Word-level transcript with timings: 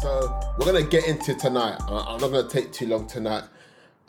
So 0.00 0.40
we're 0.58 0.64
gonna 0.64 0.82
get 0.82 1.06
into 1.06 1.34
tonight. 1.34 1.78
I- 1.86 2.14
I'm 2.14 2.20
not 2.20 2.30
gonna 2.30 2.48
take 2.48 2.72
too 2.72 2.86
long 2.86 3.06
tonight. 3.06 3.44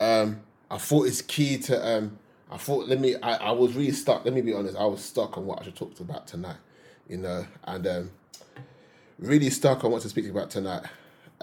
Um, 0.00 0.40
I 0.70 0.78
thought 0.78 1.06
it's 1.06 1.20
key 1.20 1.58
to. 1.58 1.86
Um, 1.86 2.18
I 2.50 2.56
thought 2.56 2.88
let 2.88 2.98
me. 2.98 3.16
I, 3.16 3.34
I 3.34 3.50
was 3.50 3.74
really 3.74 3.92
stuck. 3.92 4.24
Let 4.24 4.32
me 4.32 4.40
be 4.40 4.54
honest. 4.54 4.76
I 4.76 4.86
was 4.86 5.04
stuck 5.04 5.36
on 5.36 5.44
what 5.44 5.60
I 5.60 5.64
should 5.64 5.76
talk 5.76 6.00
about 6.00 6.26
tonight. 6.26 6.56
You 7.08 7.18
know, 7.18 7.46
and 7.64 7.86
um, 7.86 8.10
really 9.18 9.50
stuck 9.50 9.84
on 9.84 9.90
what 9.90 10.00
to 10.02 10.08
speak 10.08 10.28
about 10.30 10.48
tonight. 10.50 10.84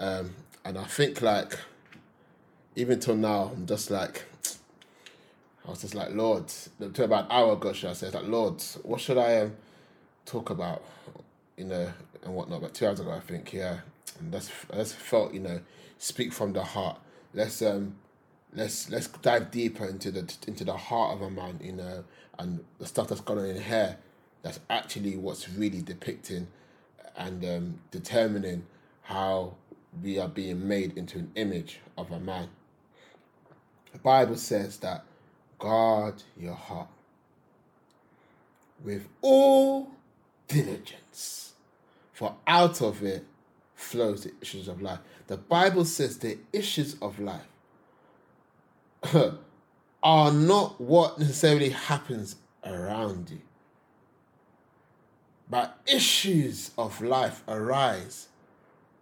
Um, 0.00 0.34
and 0.64 0.78
I 0.78 0.84
think 0.84 1.22
like, 1.22 1.56
even 2.74 2.98
till 2.98 3.16
now, 3.16 3.52
I'm 3.54 3.66
just 3.66 3.88
like, 3.90 4.24
I 5.64 5.70
was 5.70 5.82
just 5.82 5.94
like, 5.94 6.12
Lord, 6.12 6.48
to 6.80 7.04
about 7.04 7.26
an 7.26 7.30
hour 7.30 7.52
ago, 7.52 7.72
should 7.72 7.90
I 7.90 7.92
say, 7.92 8.10
like, 8.10 8.26
Lord, 8.26 8.60
what 8.82 9.00
should 9.00 9.18
I 9.18 9.42
um, 9.42 9.52
talk 10.26 10.50
about, 10.50 10.82
you 11.56 11.66
know, 11.66 11.92
and 12.24 12.34
whatnot. 12.34 12.62
But 12.62 12.74
two 12.74 12.86
hours 12.86 12.98
ago, 12.98 13.12
I 13.12 13.20
think, 13.20 13.52
yeah, 13.52 13.78
and 14.20 14.32
that's 14.32 14.50
that's 14.72 14.92
felt, 14.92 15.34
you 15.34 15.40
know, 15.40 15.60
speak 15.98 16.32
from 16.32 16.52
the 16.52 16.62
heart. 16.62 16.98
Let's 17.34 17.62
um, 17.62 17.96
let's 18.54 18.90
let's 18.90 19.08
dive 19.08 19.50
deeper 19.50 19.86
into 19.86 20.10
the 20.10 20.32
into 20.46 20.64
the 20.64 20.76
heart 20.76 21.14
of 21.14 21.22
a 21.22 21.30
man, 21.30 21.58
you 21.62 21.72
know, 21.72 22.04
and 22.38 22.64
the 22.78 22.86
stuff 22.86 23.08
that's 23.08 23.20
going 23.20 23.40
on 23.40 23.46
in 23.46 23.62
here. 23.62 23.96
That's 24.42 24.60
actually 24.70 25.16
what's 25.16 25.48
really 25.50 25.82
depicting 25.82 26.48
and 27.16 27.44
um, 27.44 27.80
determining 27.90 28.66
how 29.02 29.54
we 30.02 30.18
are 30.18 30.28
being 30.28 30.66
made 30.66 30.96
into 30.96 31.18
an 31.18 31.32
image 31.34 31.80
of 31.98 32.10
a 32.10 32.20
man. 32.20 32.48
The 33.92 33.98
Bible 33.98 34.36
says 34.36 34.78
that 34.78 35.04
guard 35.58 36.22
your 36.38 36.54
heart 36.54 36.88
with 38.82 39.08
all 39.20 39.90
diligence, 40.48 41.52
for 42.12 42.36
out 42.46 42.80
of 42.80 43.02
it 43.02 43.26
flows 43.80 44.24
the 44.24 44.32
issues 44.40 44.68
of 44.68 44.82
life. 44.82 44.98
The 45.26 45.38
Bible 45.38 45.84
says 45.84 46.18
the 46.18 46.38
issues 46.52 46.96
of 47.00 47.18
life 47.18 47.48
are 50.02 50.32
not 50.32 50.80
what 50.80 51.18
necessarily 51.18 51.70
happens 51.70 52.36
around 52.64 53.30
you, 53.30 53.40
but 55.48 55.78
issues 55.86 56.70
of 56.76 57.00
life 57.00 57.42
arise 57.48 58.28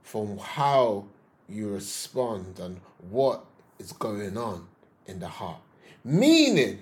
from 0.03 0.39
how 0.39 1.06
you 1.49 1.71
respond 1.71 2.59
and 2.61 2.81
what 3.11 3.45
is 3.79 3.93
going 3.93 4.37
on 4.39 4.67
in 5.06 5.19
the 5.19 5.29
heart. 5.29 5.61
Meaning 6.05 6.79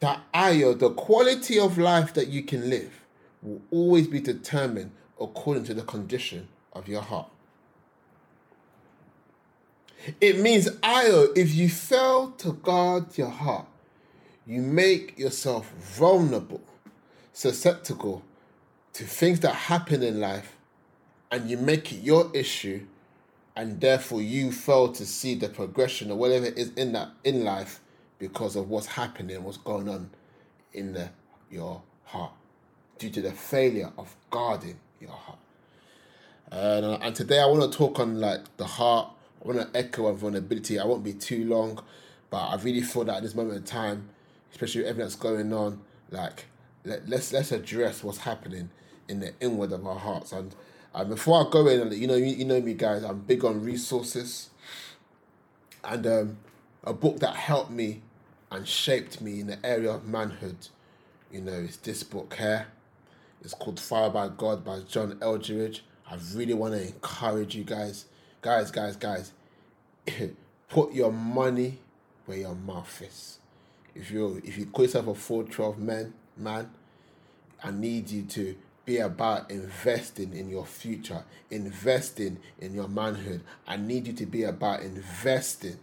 that 0.00 0.20
ayo, 0.34 0.78
the 0.78 0.90
quality 0.90 1.58
of 1.58 1.78
life 1.78 2.12
that 2.14 2.28
you 2.28 2.42
can 2.42 2.68
live 2.68 3.04
will 3.42 3.62
always 3.70 4.06
be 4.06 4.20
determined 4.20 4.90
according 5.18 5.64
to 5.64 5.74
the 5.74 5.82
condition 5.82 6.48
of 6.72 6.88
your 6.88 7.02
heart. 7.02 7.28
It 10.20 10.38
means 10.38 10.68
ayo, 10.68 11.36
if 11.36 11.54
you 11.54 11.68
fail 11.68 12.30
to 12.38 12.52
guard 12.52 13.18
your 13.18 13.28
heart, 13.28 13.66
you 14.46 14.62
make 14.62 15.18
yourself 15.18 15.70
vulnerable, 15.72 16.62
susceptible 17.32 18.22
to 18.94 19.04
things 19.04 19.40
that 19.40 19.54
happen 19.54 20.02
in 20.02 20.20
life 20.20 20.56
and 21.30 21.48
you 21.48 21.56
make 21.56 21.92
it 21.92 22.02
your 22.02 22.30
issue 22.34 22.86
and 23.54 23.80
therefore 23.80 24.22
you 24.22 24.50
fail 24.50 24.92
to 24.92 25.06
see 25.06 25.34
the 25.34 25.48
progression 25.48 26.10
or 26.10 26.16
whatever 26.16 26.46
it 26.46 26.58
is 26.58 26.72
in 26.74 26.92
that 26.92 27.10
in 27.24 27.44
life 27.44 27.80
because 28.18 28.56
of 28.56 28.68
what's 28.68 28.86
happening 28.86 29.42
what's 29.42 29.58
going 29.58 29.88
on 29.88 30.10
in 30.72 30.92
the, 30.92 31.08
your 31.50 31.80
heart 32.04 32.32
due 32.98 33.10
to 33.10 33.20
the 33.20 33.32
failure 33.32 33.90
of 33.98 34.14
guarding 34.30 34.78
your 35.00 35.10
heart 35.10 35.38
uh, 36.52 36.98
and 37.00 37.14
today 37.14 37.40
i 37.40 37.46
want 37.46 37.70
to 37.70 37.76
talk 37.76 37.98
on 37.98 38.20
like 38.20 38.40
the 38.56 38.66
heart 38.66 39.10
i 39.44 39.48
want 39.48 39.60
to 39.60 39.78
echo 39.78 40.06
on 40.06 40.16
vulnerability 40.16 40.78
i 40.78 40.84
won't 40.84 41.04
be 41.04 41.12
too 41.12 41.44
long 41.44 41.82
but 42.30 42.38
i 42.38 42.56
really 42.62 42.82
feel 42.82 43.04
that 43.04 43.16
at 43.16 43.22
this 43.22 43.34
moment 43.34 43.56
in 43.56 43.64
time 43.64 44.08
especially 44.52 44.80
with 44.80 44.90
everything 44.90 45.06
that's 45.06 45.16
going 45.16 45.52
on 45.52 45.80
like 46.10 46.46
let, 46.84 47.08
let's 47.08 47.32
let's 47.32 47.52
address 47.52 48.02
what's 48.02 48.18
happening 48.18 48.70
in 49.08 49.20
the 49.20 49.32
inward 49.40 49.72
of 49.72 49.86
our 49.86 49.98
hearts 49.98 50.32
and 50.32 50.54
and 50.94 51.08
before 51.08 51.46
I 51.46 51.50
go 51.50 51.66
in, 51.68 51.92
you 51.92 52.06
know, 52.06 52.16
you, 52.16 52.26
you 52.26 52.44
know 52.44 52.60
me, 52.60 52.74
guys. 52.74 53.04
I'm 53.04 53.20
big 53.20 53.44
on 53.44 53.62
resources, 53.62 54.50
and 55.84 56.06
um, 56.06 56.38
a 56.82 56.92
book 56.92 57.20
that 57.20 57.36
helped 57.36 57.70
me 57.70 58.02
and 58.50 58.66
shaped 58.66 59.20
me 59.20 59.40
in 59.40 59.46
the 59.46 59.64
area 59.64 59.92
of 59.92 60.08
manhood. 60.08 60.68
You 61.30 61.42
know, 61.42 61.52
is 61.52 61.76
this 61.76 62.02
book 62.02 62.34
here. 62.36 62.66
It's 63.42 63.54
called 63.54 63.78
Fathered 63.78 64.12
by 64.12 64.28
God 64.28 64.64
by 64.64 64.80
John 64.80 65.16
Eldredge. 65.22 65.80
I 66.10 66.16
really 66.34 66.54
want 66.54 66.74
to 66.74 66.82
encourage 66.84 67.54
you 67.54 67.62
guys, 67.62 68.06
guys, 68.42 68.70
guys, 68.70 68.96
guys. 68.96 69.32
put 70.68 70.92
your 70.92 71.12
money 71.12 71.78
where 72.26 72.38
your 72.38 72.54
mouth 72.54 73.02
is. 73.02 73.38
If 73.94 74.10
you 74.10 74.40
if 74.44 74.58
you 74.58 74.66
call 74.66 74.84
yourself 74.84 75.06
a 75.06 75.14
four 75.14 75.44
twelve 75.44 75.78
man 75.78 76.14
man, 76.36 76.70
I 77.62 77.70
need 77.70 78.10
you 78.10 78.22
to 78.22 78.56
be 78.84 78.98
about 78.98 79.50
investing 79.50 80.34
in 80.34 80.48
your 80.48 80.66
future, 80.66 81.24
investing 81.50 82.38
in 82.58 82.74
your 82.74 82.88
manhood. 82.88 83.42
I 83.66 83.76
need 83.76 84.06
you 84.06 84.12
to 84.14 84.26
be 84.26 84.44
about 84.44 84.80
investing 84.80 85.78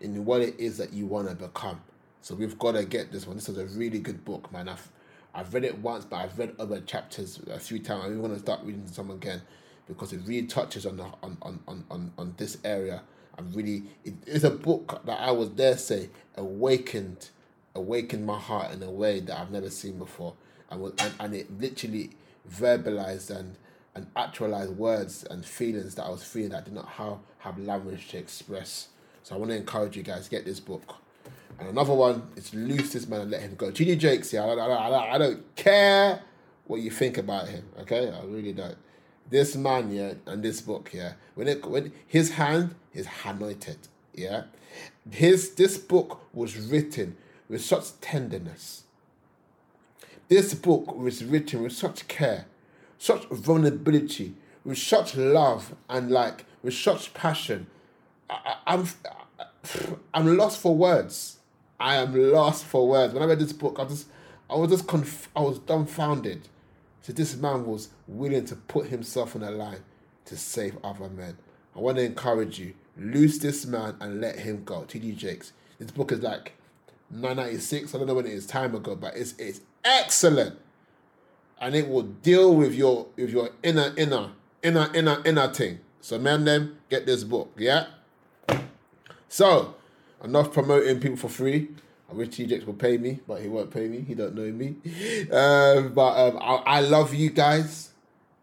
in 0.00 0.24
what 0.24 0.40
it 0.40 0.58
is 0.58 0.78
that 0.78 0.92
you 0.92 1.06
want 1.06 1.28
to 1.28 1.34
become. 1.34 1.80
So 2.22 2.34
we've 2.34 2.58
got 2.58 2.72
to 2.72 2.84
get 2.84 3.12
this 3.12 3.26
one. 3.26 3.36
This 3.36 3.48
is 3.48 3.58
a 3.58 3.66
really 3.66 4.00
good 4.00 4.24
book, 4.24 4.50
man. 4.52 4.68
I've 4.68 4.88
I've 5.34 5.52
read 5.54 5.64
it 5.64 5.78
once, 5.78 6.04
but 6.04 6.16
I've 6.16 6.38
read 6.38 6.54
other 6.58 6.80
chapters 6.80 7.40
uh, 7.48 7.52
a 7.52 7.58
few 7.58 7.78
times. 7.78 8.04
I'm 8.04 8.18
even 8.18 8.30
to 8.32 8.38
start 8.38 8.60
reading 8.64 8.86
some 8.86 9.10
again 9.10 9.42
because 9.86 10.12
it 10.12 10.20
really 10.24 10.46
touches 10.46 10.86
on 10.86 10.96
the 10.96 11.04
on 11.22 11.38
on 11.42 11.60
on 11.68 11.84
on, 11.90 12.12
on 12.18 12.34
this 12.36 12.58
area. 12.64 13.02
I'm 13.36 13.52
really 13.52 13.84
it 14.04 14.14
is 14.26 14.44
a 14.44 14.50
book 14.50 15.02
that 15.04 15.20
I 15.20 15.30
was 15.30 15.50
dare 15.50 15.76
say 15.76 16.10
awakened 16.36 17.30
awakened 17.74 18.26
my 18.26 18.38
heart 18.38 18.72
in 18.72 18.82
a 18.82 18.90
way 18.90 19.20
that 19.20 19.38
I've 19.38 19.52
never 19.52 19.70
seen 19.70 19.98
before 19.98 20.34
and, 20.70 20.82
and, 20.98 21.14
and 21.20 21.34
it 21.34 21.60
literally 21.60 22.10
verbalized 22.50 23.30
and 23.30 23.56
and 23.94 24.06
actualized 24.16 24.76
words 24.76 25.24
and 25.24 25.44
feelings 25.44 25.96
that 25.96 26.04
I 26.04 26.10
was 26.10 26.22
feeling 26.22 26.50
that 26.50 26.58
I 26.58 26.64
did 26.64 26.74
not 26.74 26.86
have, 26.86 27.18
have 27.38 27.58
language 27.58 28.08
to 28.10 28.18
express. 28.18 28.88
So 29.24 29.34
I 29.34 29.38
want 29.38 29.50
to 29.50 29.56
encourage 29.56 29.96
you 29.96 30.04
guys 30.04 30.28
get 30.28 30.44
this 30.44 30.60
book. 30.60 30.94
And 31.58 31.68
another 31.68 31.94
one 31.94 32.28
is 32.36 32.54
Loose 32.54 32.92
This 32.92 33.08
Man 33.08 33.22
and 33.22 33.30
Let 33.30 33.42
Him 33.42 33.54
Go. 33.56 33.70
TD 33.70 33.98
Jakes, 33.98 34.32
yeah, 34.32 34.44
I 34.44 34.54
don't, 34.54 34.58
I, 34.60 35.14
I 35.14 35.18
don't 35.18 35.56
care 35.56 36.22
what 36.66 36.80
you 36.80 36.90
think 36.90 37.18
about 37.18 37.48
him, 37.48 37.64
okay? 37.80 38.10
I 38.10 38.24
really 38.24 38.52
don't. 38.52 38.76
This 39.30 39.56
man, 39.56 39.90
yeah, 39.90 40.14
and 40.26 40.42
this 40.42 40.60
book, 40.60 40.90
yeah, 40.92 41.14
when 41.34 41.48
it 41.48 41.64
when 41.66 41.92
his 42.06 42.32
hand 42.32 42.74
is 42.94 43.06
anointed, 43.24 43.76
yeah, 44.14 44.44
his 45.10 45.54
this 45.54 45.76
book 45.76 46.22
was 46.32 46.56
written 46.56 47.16
with 47.48 47.62
such 47.62 48.00
tenderness 48.00 48.84
this 50.28 50.52
book 50.52 50.94
was 50.94 51.24
written 51.24 51.62
with 51.62 51.72
such 51.72 52.06
care, 52.06 52.44
such 52.98 53.24
vulnerability, 53.28 54.34
with 54.64 54.78
such 54.78 55.16
love, 55.16 55.74
and 55.88 56.10
like 56.10 56.44
with 56.62 56.74
such 56.74 57.14
passion. 57.14 57.66
I, 58.28 58.56
I'm, 58.66 58.86
I'm 60.14 60.36
lost 60.36 60.60
for 60.60 60.76
words. 60.76 61.37
I 61.80 61.96
am 61.96 62.14
lost 62.32 62.64
for 62.64 62.88
words. 62.88 63.14
When 63.14 63.22
I 63.22 63.26
read 63.26 63.38
this 63.38 63.52
book, 63.52 63.78
I 63.78 63.84
just, 63.84 64.08
I 64.50 64.56
was 64.56 64.70
just 64.70 64.86
conf- 64.86 65.28
I 65.34 65.40
was 65.40 65.58
dumbfounded. 65.60 66.48
So 67.02 67.12
this 67.12 67.36
man 67.36 67.64
was 67.64 67.88
willing 68.06 68.44
to 68.46 68.56
put 68.56 68.88
himself 68.88 69.34
on 69.34 69.42
the 69.42 69.50
line 69.50 69.82
to 70.26 70.36
save 70.36 70.76
other 70.82 71.08
men. 71.08 71.38
I 71.76 71.80
want 71.80 71.98
to 71.98 72.04
encourage 72.04 72.58
you: 72.58 72.74
loose 72.96 73.38
this 73.38 73.64
man 73.64 73.96
and 74.00 74.20
let 74.20 74.40
him 74.40 74.64
go. 74.64 74.84
T.D. 74.84 75.12
Jakes. 75.12 75.52
This 75.78 75.92
book 75.92 76.10
is 76.10 76.20
like 76.20 76.54
996. 77.10 77.94
I 77.94 77.98
don't 77.98 78.06
know 78.08 78.14
when 78.14 78.26
it 78.26 78.32
is 78.32 78.46
time 78.46 78.74
ago, 78.74 78.96
but 78.96 79.16
it's 79.16 79.34
it's 79.38 79.60
excellent. 79.84 80.58
And 81.60 81.74
it 81.74 81.88
will 81.88 82.02
deal 82.02 82.54
with 82.54 82.74
your 82.74 83.06
with 83.16 83.30
your 83.30 83.50
inner 83.62 83.92
inner 83.96 84.32
inner 84.62 84.90
inner 84.94 85.22
inner 85.24 85.52
thing. 85.52 85.80
So 86.00 86.18
man 86.18 86.44
them 86.44 86.78
get 86.90 87.06
this 87.06 87.24
book, 87.24 87.52
yeah? 87.56 87.86
So 89.28 89.74
enough 90.22 90.52
promoting 90.52 91.00
people 91.00 91.16
for 91.16 91.28
free. 91.28 91.68
I 92.10 92.14
wish 92.14 92.28
TJX 92.28 92.66
would 92.66 92.78
pay 92.78 92.96
me, 92.96 93.20
but 93.26 93.42
he 93.42 93.48
won't 93.48 93.70
pay 93.70 93.86
me. 93.88 94.00
He 94.00 94.14
don't 94.14 94.34
know 94.34 94.50
me. 94.50 94.76
Um, 95.30 95.92
but 95.92 96.16
um, 96.16 96.38
I, 96.40 96.78
I 96.78 96.80
love 96.80 97.12
you 97.12 97.30
guys. 97.30 97.90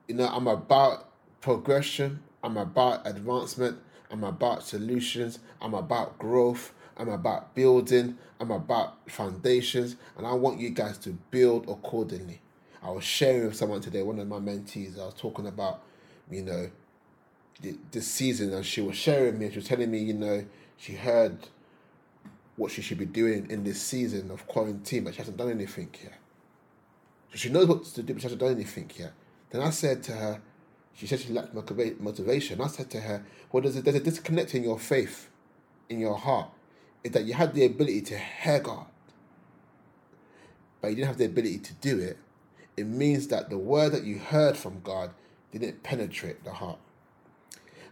You 0.08 0.16
know, 0.16 0.28
I'm 0.28 0.48
about 0.48 1.10
progression. 1.42 2.20
I'm 2.44 2.58
about 2.58 3.08
advancement. 3.08 3.80
I'm 4.12 4.24
about 4.24 4.64
solutions. 4.64 5.40
I'm 5.62 5.74
about 5.74 6.20
growth. 6.20 6.74
I'm 6.98 7.10
about 7.10 7.54
building, 7.56 8.18
I'm 8.40 8.52
about 8.52 9.10
foundations, 9.10 9.96
and 10.18 10.26
I 10.26 10.34
want 10.34 10.60
you 10.60 10.70
guys 10.70 10.98
to 11.00 11.12
build 11.32 11.68
accordingly. 11.70 12.42
I 12.82 12.92
was 12.92 13.04
sharing 13.04 13.48
with 13.48 13.56
someone 13.56 13.82
today, 13.82 14.04
one 14.04 14.20
of 14.20 14.28
my 14.28 14.38
mentees, 14.38 15.00
I 15.00 15.06
was 15.06 15.16
talking 15.16 15.48
about, 15.48 15.82
you 16.30 16.44
know, 16.44 16.70
this 17.92 18.08
season, 18.08 18.54
and 18.54 18.66
she 18.66 18.82
was 18.82 18.96
sharing 18.96 19.40
me, 19.40 19.50
she 19.50 19.58
was 19.58 19.68
telling 19.68 19.92
me, 19.92 20.00
you 20.00 20.14
know, 20.14 20.46
she 20.78 20.94
heard 20.94 21.38
what 22.56 22.72
she 22.72 22.82
should 22.82 22.98
be 22.98 23.06
doing 23.06 23.50
in 23.50 23.64
this 23.64 23.82
season 23.82 24.32
of 24.32 24.48
quarantine, 24.48 25.04
but 25.04 25.14
she 25.14 25.20
hasn't 25.20 25.38
done 25.38 25.52
anything 25.52 25.90
yet. 26.02 26.14
So 27.32 27.38
she 27.38 27.50
knows 27.50 27.68
what 27.68 27.84
to 27.86 28.04
do, 28.04 28.14
but 28.14 28.22
she 28.22 28.26
hasn't 28.26 28.42
done 28.42 28.52
anything 28.52 28.90
yet. 28.98 29.14
Then 29.50 29.62
I 29.62 29.70
said 29.72 30.04
to 30.04 30.14
her, 30.14 30.42
She 30.94 31.08
said 31.08 31.20
she 31.20 31.34
lacked 31.34 31.54
motivation. 31.54 32.62
I 32.62 32.68
said 32.68 32.90
to 32.92 33.02
her, 33.02 33.26
Well, 33.52 33.64
there's 33.64 33.76
a, 33.76 33.82
there's 33.82 33.98
a 33.98 34.00
disconnect 34.00 34.56
in 34.56 34.64
your 34.64 34.80
faith, 34.80 35.30
in 35.90 36.00
your 36.00 36.18
heart, 36.18 36.50
is 37.04 37.12
that 37.12 37.26
you 37.26 37.34
had 37.34 37.54
the 37.54 37.66
ability 37.66 38.02
to 38.02 38.18
hear 38.18 38.60
God, 38.60 38.86
but 40.82 40.90
you 40.90 40.96
didn't 40.96 41.08
have 41.08 41.18
the 41.18 41.26
ability 41.26 41.60
to 41.60 41.74
do 41.76 42.00
it. 42.00 42.18
It 42.78 42.88
means 42.88 43.28
that 43.28 43.50
the 43.50 43.58
word 43.58 43.92
that 43.94 44.04
you 44.04 44.20
heard 44.20 44.58
from 44.58 44.82
God 44.82 45.12
didn't 45.52 45.84
penetrate 45.84 46.44
the 46.44 46.52
heart. 46.52 46.80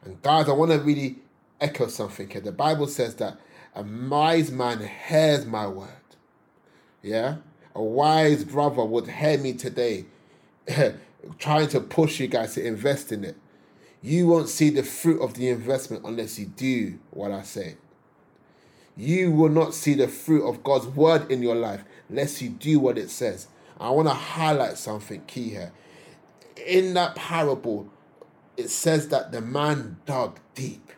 And 0.04 0.22
guys, 0.22 0.50
I 0.50 0.54
want 0.54 0.72
to 0.72 0.80
really 0.80 1.20
echo 1.62 1.88
something 1.88 2.30
here. 2.30 2.42
The 2.42 2.52
Bible 2.52 2.88
says 2.88 3.16
that 3.16 3.38
a 3.76 3.84
wise 3.84 4.52
man 4.52 4.88
hears 5.08 5.46
my 5.46 5.68
word. 5.68 5.90
Yeah? 7.02 7.38
A 7.76 7.82
wise 7.82 8.44
brother 8.44 8.84
would 8.84 9.08
hear 9.08 9.38
me 9.38 9.54
today, 9.54 10.06
trying 11.40 11.68
to 11.70 11.80
push 11.80 12.20
you 12.20 12.28
guys 12.28 12.54
to 12.56 12.66
invest 12.66 13.12
in 13.12 13.24
it. 13.24 13.36
You 14.02 14.28
won't 14.28 14.50
see 14.50 14.70
the 14.70 14.84
fruit 14.84 15.22
of 15.22 15.34
the 15.36 15.50
investment 15.50 16.04
unless 16.06 16.38
you 16.38 16.46
do 16.46 17.00
what 17.10 17.32
I 17.32 17.42
say. 17.42 17.78
You 18.96 19.32
will 19.32 19.50
not 19.50 19.74
see 19.74 19.96
the 19.96 20.08
fruit 20.08 20.48
of 20.48 20.64
God's 20.64 20.88
word 20.88 21.32
in 21.32 21.42
your 21.42 21.56
life 21.56 21.84
unless 22.10 22.42
you 22.42 22.50
do 22.50 22.80
what 22.80 22.98
it 22.98 23.10
says. 23.10 23.48
I 23.80 23.90
want 23.90 24.08
to 24.08 24.14
highlight 24.14 24.78
something 24.78 25.24
key 25.26 25.50
here. 25.50 25.72
In 26.68 26.94
that 26.94 27.16
parable, 27.16 27.90
it 28.56 28.70
says 28.70 29.08
that 29.08 29.32
the 29.32 29.42
man 29.42 29.98
dug 30.06 30.40
deep 30.54 30.92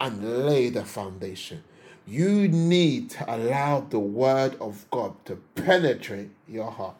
and 0.00 0.46
laid 0.46 0.74
the 0.74 0.84
foundation. 0.84 1.64
You 2.10 2.48
need 2.48 3.10
to 3.10 3.32
allow 3.32 3.82
the 3.82 4.00
word 4.00 4.56
of 4.60 4.84
God 4.90 5.14
to 5.26 5.36
penetrate 5.54 6.30
your 6.48 6.68
heart. 6.68 6.96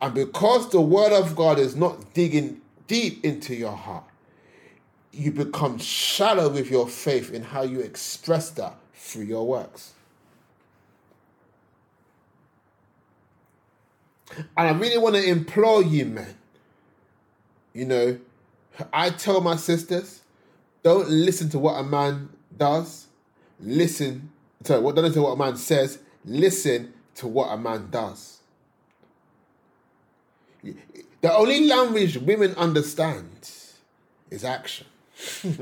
And 0.00 0.14
because 0.14 0.70
the 0.70 0.80
word 0.80 1.12
of 1.12 1.36
God 1.36 1.58
is 1.58 1.76
not 1.76 2.14
digging 2.14 2.62
deep 2.86 3.22
into 3.22 3.54
your 3.54 3.76
heart, 3.76 4.04
you 5.12 5.30
become 5.30 5.76
shallow 5.76 6.48
with 6.48 6.70
your 6.70 6.88
faith 6.88 7.30
in 7.30 7.42
how 7.42 7.60
you 7.60 7.80
express 7.80 8.48
that 8.52 8.74
through 8.94 9.24
your 9.24 9.46
works. 9.46 9.92
And 14.34 14.46
I 14.56 14.70
really 14.70 14.96
want 14.96 15.16
to 15.16 15.22
implore 15.22 15.82
you, 15.82 16.06
man. 16.06 16.36
You 17.74 17.84
know, 17.84 18.18
I 18.94 19.10
tell 19.10 19.42
my 19.42 19.56
sisters, 19.56 20.22
don't 20.82 21.10
listen 21.10 21.50
to 21.50 21.58
what 21.58 21.74
a 21.74 21.82
man 21.82 22.30
does. 22.56 23.08
Listen, 23.62 24.30
sorry, 24.64 24.80
what 24.80 24.94
don't 24.94 25.04
listen 25.04 25.22
to 25.22 25.28
what 25.28 25.32
a 25.32 25.36
man 25.36 25.56
says. 25.56 25.98
Listen 26.24 26.92
to 27.16 27.26
what 27.26 27.48
a 27.48 27.56
man 27.56 27.88
does. 27.90 28.38
The 30.62 31.34
only 31.34 31.66
language 31.66 32.16
women 32.18 32.54
understand 32.54 33.50
is 34.30 34.44
action. 34.44 34.86
it 35.42 35.58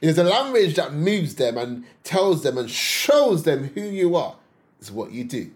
is 0.00 0.18
a 0.18 0.24
language 0.24 0.74
that 0.74 0.92
moves 0.92 1.36
them 1.36 1.56
and 1.56 1.84
tells 2.04 2.42
them 2.42 2.58
and 2.58 2.70
shows 2.70 3.44
them 3.44 3.70
who 3.74 3.82
you 3.82 4.16
are, 4.16 4.36
is 4.80 4.92
what 4.92 5.12
you 5.12 5.24
do. 5.24 5.50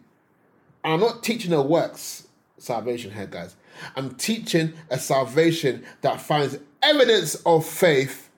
And 0.82 0.94
I'm 0.94 1.00
not 1.00 1.22
teaching 1.22 1.52
a 1.52 1.62
works 1.62 2.26
salvation 2.58 3.10
here, 3.10 3.26
guys. 3.26 3.56
I'm 3.96 4.14
teaching 4.14 4.74
a 4.90 4.98
salvation 4.98 5.84
that 6.02 6.20
finds 6.20 6.58
evidence 6.82 7.34
of 7.46 7.66
faith 7.66 8.30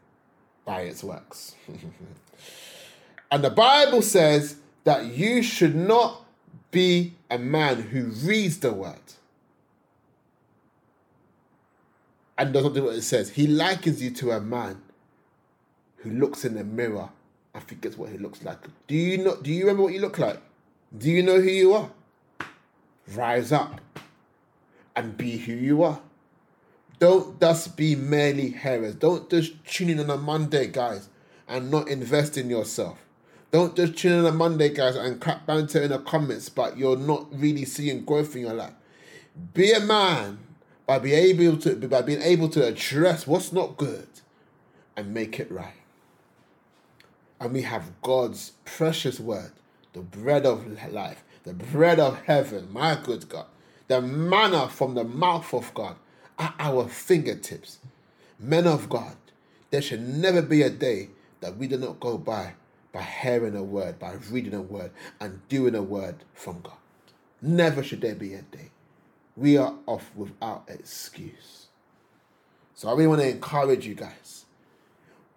by 0.65 0.83
its 0.83 1.03
works. 1.03 1.55
and 3.33 3.43
the 3.43 3.51
Bible 3.51 4.03
says 4.03 4.57
that 4.85 5.07
you 5.07 5.43
should 5.43 5.75
not 5.75 6.23
be 6.71 7.15
a 7.31 7.39
man 7.39 7.81
who 7.81 8.05
reads 8.29 8.59
the 8.59 8.73
word 8.75 8.99
and 12.37 12.53
does 12.53 12.63
not 12.63 12.75
do 12.75 12.85
what 12.85 12.95
it 12.95 13.03
says. 13.03 13.31
He 13.31 13.47
likens 13.47 14.03
you 14.03 14.11
to 14.11 14.33
a 14.33 14.41
man 14.41 14.83
who 15.97 16.11
looks 16.11 16.45
in 16.45 16.55
the 16.55 16.63
mirror 16.63 17.09
and 17.55 17.65
forgets 17.65 17.97
what 17.97 18.11
he 18.11 18.19
looks 18.19 18.43
like. 18.45 18.59
Do 18.87 18.95
you 18.95 19.17
know? 19.17 19.37
Do 19.41 19.51
you 19.51 19.61
remember 19.61 19.85
what 19.85 19.95
you 19.95 20.01
look 20.01 20.19
like? 20.19 20.39
Do 20.97 21.11
you 21.11 21.23
know 21.23 21.41
who 21.41 21.49
you 21.49 21.73
are? 21.73 21.91
Rise 23.15 23.51
up 23.51 23.81
and 24.95 25.17
be 25.17 25.39
who 25.39 25.55
you 25.55 25.83
are. 25.83 26.01
Don't 26.99 27.41
just 27.41 27.79
be 27.79 27.97
merely 27.97 28.51
hearers. 28.51 28.95
Don't 28.95 29.31
just 29.31 29.65
tune 29.65 29.89
in 29.89 30.01
on 30.01 30.11
a 30.11 30.19
Monday, 30.19 30.67
guys, 30.67 31.09
and 31.49 31.71
not 31.71 31.89
invest 31.89 32.37
in 32.37 32.51
yourself. 32.51 32.99
Don't 33.53 33.77
just 33.77 33.97
tune 33.97 34.21
in 34.21 34.27
on 34.27 34.37
Monday, 34.37 34.71
guys, 34.71 34.97
and 34.97 35.21
crap 35.21 35.47
banter 35.47 35.83
in 35.83 35.91
the 35.91 35.99
comments, 35.99 36.49
but 36.49 36.77
you're 36.77 36.97
not 36.97 37.27
really 37.33 37.65
seeing 37.65 38.05
growth 38.05 38.35
in 38.35 38.43
your 38.43 38.55
life. 38.55 38.73
Be 39.55 39.73
a 39.73 39.81
man 39.81 40.39
by 40.87 40.99
being 40.99 41.39
able 41.39 41.59
to 41.59 41.77
by 41.77 42.03
being 42.03 42.23
able 42.23 42.49
to 42.49 42.67
address 42.67 43.27
what's 43.27 43.53
not 43.53 43.77
good 43.77 44.09
and 44.97 45.15
make 45.15 45.39
it 45.39 45.51
right. 45.53 45.75
And 47.41 47.53
we 47.53 47.63
have 47.63 47.91
God's 48.03 48.53
precious 48.65 49.21
word, 49.21 49.53
the 49.93 50.01
bread 50.01 50.47
of 50.47 50.67
life, 50.93 51.23
the 51.45 51.53
bread 51.53 52.01
of 52.01 52.23
heaven, 52.23 52.73
my 52.73 52.99
good 53.01 53.29
God 53.29 53.47
the 53.93 54.01
manna 54.01 54.69
from 54.71 54.95
the 54.95 55.05
mouth 55.05 55.53
of 55.53 55.73
God 55.75 55.97
at 56.39 56.55
our 56.59 56.89
fingertips. 56.89 57.79
Men 58.39 58.67
of 58.67 58.89
God, 58.89 59.17
there 59.71 59.83
should 59.83 60.01
never 60.01 60.41
be 60.41 60.63
a 60.63 60.71
day 60.71 61.11
that 61.41 61.59
we 61.59 61.67
do 61.67 61.77
not 61.77 62.01
go 62.01 62.17
by 62.17 62.55
by 62.93 63.03
hearing 63.03 63.57
a 63.57 63.63
word, 63.63 63.99
by 63.99 64.15
reading 64.31 64.55
a 64.55 64.63
word, 64.63 64.91
and 65.21 65.47
doing 65.49 65.75
a 65.75 65.83
word 65.83 66.17
from 66.35 66.61
God. 66.61 66.77
Never 67.41 67.83
should 67.83 68.01
there 68.01 68.15
be 68.15 68.35
a 68.35 68.43
day. 68.43 68.71
We 69.37 69.57
are 69.57 69.75
off 69.87 70.11
without 70.15 70.65
excuse. 70.69 71.67
So 72.75 72.89
I 72.89 72.93
really 72.93 73.07
want 73.07 73.21
to 73.23 73.31
encourage 73.31 73.87
you 73.87 73.95
guys. 73.95 74.45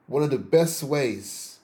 One 0.08 0.22
of 0.22 0.30
the 0.30 0.38
best 0.38 0.84
ways 0.84 1.56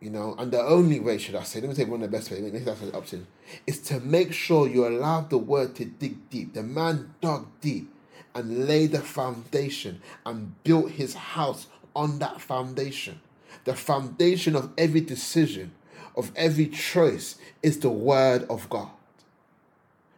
you 0.00 0.08
know, 0.08 0.34
and 0.38 0.50
the 0.50 0.62
only 0.62 0.98
way, 0.98 1.18
should 1.18 1.34
I 1.34 1.42
say, 1.42 1.60
let 1.60 1.68
me 1.68 1.74
say 1.74 1.84
one 1.84 2.02
of 2.02 2.10
the 2.10 2.16
best 2.16 2.30
ways, 2.30 2.40
maybe 2.40 2.58
that's 2.60 2.80
an 2.80 2.94
option, 2.94 3.26
is 3.66 3.80
to 3.82 4.00
make 4.00 4.32
sure 4.32 4.66
you 4.66 4.86
allow 4.86 5.20
the 5.20 5.38
word 5.38 5.74
to 5.76 5.84
dig 5.84 6.30
deep. 6.30 6.54
The 6.54 6.62
man 6.62 7.14
dug 7.20 7.46
deep 7.60 7.92
and 8.34 8.66
laid 8.66 8.92
the 8.92 9.00
foundation 9.00 10.00
and 10.24 10.62
built 10.64 10.92
his 10.92 11.14
house 11.14 11.66
on 11.94 12.18
that 12.20 12.40
foundation. 12.40 13.20
The 13.64 13.74
foundation 13.74 14.56
of 14.56 14.70
every 14.78 15.00
decision, 15.00 15.72
of 16.16 16.32
every 16.36 16.66
choice, 16.66 17.36
is 17.62 17.80
the 17.80 17.90
word 17.90 18.46
of 18.48 18.68
God. 18.70 18.90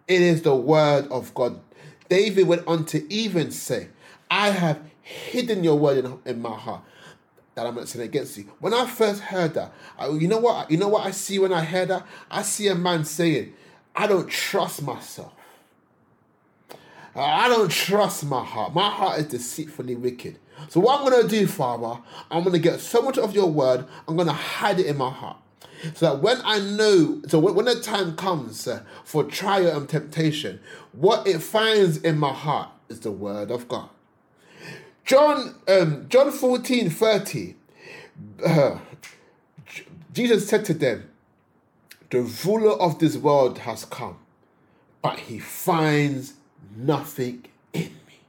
It 0.09 0.21
is 0.21 0.43
the 0.43 0.55
word 0.55 1.09
of 1.11 1.35
God. 1.35 1.61
David 2.09 2.47
went 2.47 2.67
on 2.67 2.85
to 2.87 3.13
even 3.13 3.51
say, 3.51 3.89
I 4.31 4.51
have 4.51 4.81
hidden 5.03 5.65
your 5.65 5.79
word 5.79 6.05
in, 6.05 6.19
in 6.25 6.43
my 6.43 6.57
heart 6.57 6.83
that 7.55 7.67
I'm 7.67 7.75
not 7.75 7.89
sinning 7.89 8.09
against 8.09 8.37
you. 8.39 8.51
When 8.61 8.73
I 8.73 8.87
first 8.87 9.21
heard 9.21 9.55
that, 9.55 9.73
I, 9.99 10.09
you 10.09 10.29
know 10.29 10.39
what? 10.39 10.71
You 10.71 10.77
know 10.77 10.89
what 10.89 11.07
I 11.07 11.11
see 11.11 11.39
when 11.39 11.53
I 11.53 11.65
hear 11.65 11.87
that? 11.87 12.07
I 12.31 12.43
see 12.43 12.69
a 12.69 12.75
man 12.75 13.05
saying, 13.05 13.53
"I 13.95 14.07
don't 14.07 14.29
trust 14.29 14.83
myself. 14.83 15.33
I 17.15 17.49
don't 17.49 17.71
trust 17.71 18.25
my 18.25 18.43
heart. 18.43 18.75
My 18.75 18.89
heart 18.89 19.21
is 19.21 19.27
deceitfully 19.27 19.97
wicked. 19.97 20.39
So 20.69 20.81
what 20.81 21.01
I'm 21.01 21.11
gonna 21.11 21.29
do, 21.29 21.47
Father, 21.47 22.01
I'm 22.31 22.45
gonna 22.45 22.59
get 22.59 22.81
so 22.81 23.03
much 23.03 23.19
of 23.19 23.35
your 23.35 23.51
word. 23.51 23.87
I'm 24.09 24.17
gonna 24.17 24.33
hide 24.33 24.81
it 24.81 24.87
in 24.87 24.97
my 24.97 25.11
heart." 25.11 25.37
So 25.95 26.07
that 26.07 26.23
when 26.23 26.41
I 26.45 26.59
know, 26.61 27.21
so 27.27 27.39
when, 27.39 27.65
the 27.65 27.81
time 27.81 28.15
comes 28.17 28.69
uh, 28.69 28.83
for 29.05 29.25
trial 29.25 29.77
and 29.77 29.89
temptation, 29.89 30.61
what 30.93 31.27
it 31.27 31.43
finds 31.43 31.99
in 31.99 32.19
my 32.19 32.33
heart 32.33 32.71
is 32.89 33.01
the 33.01 33.11
word 33.11 33.51
of 33.51 33.67
God. 33.69 33.89
John 35.05 35.57
um, 35.69 36.07
John 36.09 36.31
14 36.31 36.89
30. 36.89 37.57
Uh, 38.45 38.79
Jesus 40.13 40.49
said 40.49 40.65
to 40.67 40.75
them, 40.75 41.09
The 42.11 42.21
ruler 42.21 42.73
of 42.73 42.99
this 42.99 43.17
world 43.17 43.59
has 43.59 43.85
come, 43.85 44.19
but 45.01 45.19
he 45.21 45.39
finds 45.39 46.35
nothing 46.77 47.45
in 47.73 47.91
me. 48.07 48.21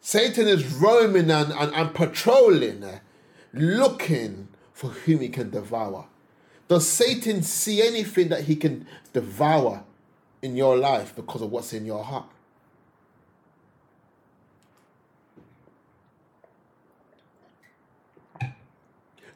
Satan 0.00 0.46
is 0.46 0.66
roaming 0.74 1.30
and, 1.30 1.52
and, 1.52 1.74
and 1.74 1.94
patrolling, 1.94 2.84
uh, 2.84 2.98
looking 3.52 4.48
for 4.72 4.88
whom 4.90 5.20
he 5.20 5.28
can 5.28 5.50
devour. 5.50 6.06
Does 6.68 6.86
Satan 6.86 7.42
see 7.42 7.80
anything 7.80 8.28
that 8.28 8.44
he 8.44 8.56
can 8.56 8.86
devour 9.12 9.84
in 10.42 10.56
your 10.56 10.76
life 10.76 11.14
because 11.14 11.42
of 11.42 11.50
what's 11.50 11.72
in 11.72 11.84
your 11.84 12.04
heart. 12.04 12.26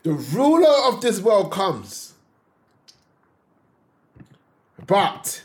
The 0.03 0.13
ruler 0.13 0.89
of 0.89 1.03
this 1.03 1.21
world 1.21 1.53
comes, 1.53 2.10
but 4.91 5.45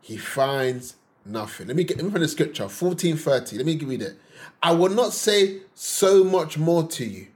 he 0.00 0.16
finds 0.16 0.96
nothing. 1.26 1.66
Let 1.66 1.76
me 1.76 1.84
get 1.84 1.98
let 1.98 2.10
me 2.10 2.20
the 2.20 2.26
scripture 2.26 2.62
1430. 2.62 3.58
Let 3.58 3.66
me 3.66 3.74
give 3.74 3.92
you 3.92 3.98
that. 3.98 4.16
I 4.62 4.72
will 4.72 4.88
not 4.88 5.12
say 5.12 5.58
so 5.74 6.24
much 6.24 6.56
more 6.56 6.88
to 6.88 7.04
you, 7.04 7.26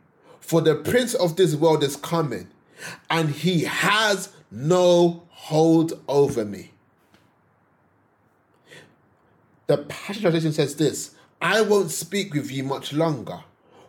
for 0.41 0.63
the 0.63 0.77
prince 0.77 1.13
of 1.13 1.37
this 1.37 1.55
world 1.55 1.85
is 1.85 1.97
coming, 1.97 2.49
and 3.11 3.29
he 3.29 3.65
has 3.65 4.31
no 4.51 5.25
hold 5.29 6.03
over 6.09 6.47
me. 6.47 6.71
The 9.67 9.77
Passion 9.77 10.23
Translation 10.23 10.55
says 10.55 10.75
this 10.77 11.15
I 11.43 11.61
won't 11.61 11.91
speak 11.91 12.33
with 12.33 12.51
you 12.51 12.65
much 12.65 12.95
longer, 12.95 13.41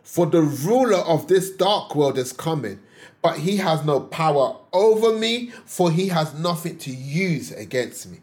for 0.02 0.26
the 0.26 0.42
ruler 0.42 0.98
of 0.98 1.28
this 1.28 1.48
dark 1.48 1.94
world 1.94 2.18
is 2.18 2.34
coming, 2.34 2.80
but 3.22 3.38
he 3.38 3.56
has 3.58 3.84
no 3.84 4.00
power 4.00 4.56
over 4.72 5.18
me, 5.18 5.50
for 5.64 5.90
he 5.90 6.08
has 6.08 6.34
nothing 6.34 6.78
to 6.78 6.90
use 6.90 7.52
against 7.52 8.10
me. 8.10 8.18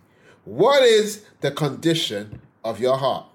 What 0.46 0.84
is 0.84 1.24
the 1.42 1.52
condition 1.52 2.42
of 2.64 2.80
your 2.80 2.98
heart? 2.98 3.26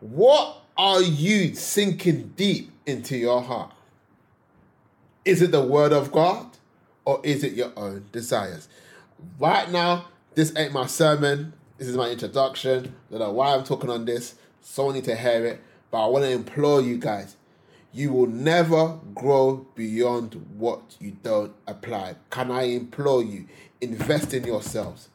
What 0.00 0.62
are 0.76 1.02
you 1.02 1.54
sinking 1.54 2.34
deep 2.36 2.72
into 2.86 3.16
your 3.16 3.42
heart? 3.42 3.72
Is 5.24 5.42
it 5.42 5.52
the 5.52 5.62
word 5.62 5.92
of 5.92 6.10
God 6.10 6.46
or 7.04 7.20
is 7.22 7.44
it 7.44 7.52
your 7.52 7.72
own 7.76 8.06
desires? 8.10 8.68
Right 9.38 9.70
now, 9.70 10.06
this 10.34 10.52
ain't 10.56 10.72
my 10.72 10.86
sermon. 10.86 11.52
This 11.78 11.86
is 11.88 11.96
my 11.96 12.10
introduction. 12.10 12.94
I 13.08 13.12
don't 13.12 13.20
know 13.20 13.32
why 13.32 13.54
I'm 13.54 13.64
talking 13.64 13.90
on 13.90 14.04
this. 14.04 14.34
Someone 14.60 14.94
need 14.94 15.04
to 15.04 15.16
hear 15.16 15.46
it. 15.46 15.60
But 15.90 16.04
I 16.04 16.08
want 16.08 16.24
to 16.24 16.30
implore 16.30 16.80
you 16.80 16.98
guys. 16.98 17.36
You 17.94 18.12
will 18.12 18.26
never 18.26 18.98
grow 19.14 19.66
beyond 19.74 20.34
what 20.56 20.96
you 20.98 21.16
don't 21.22 21.52
apply. 21.66 22.16
Can 22.30 22.50
I 22.50 22.62
implore 22.62 23.22
you? 23.22 23.46
Invest 23.82 24.32
in 24.32 24.44
yourselves. 24.44 25.08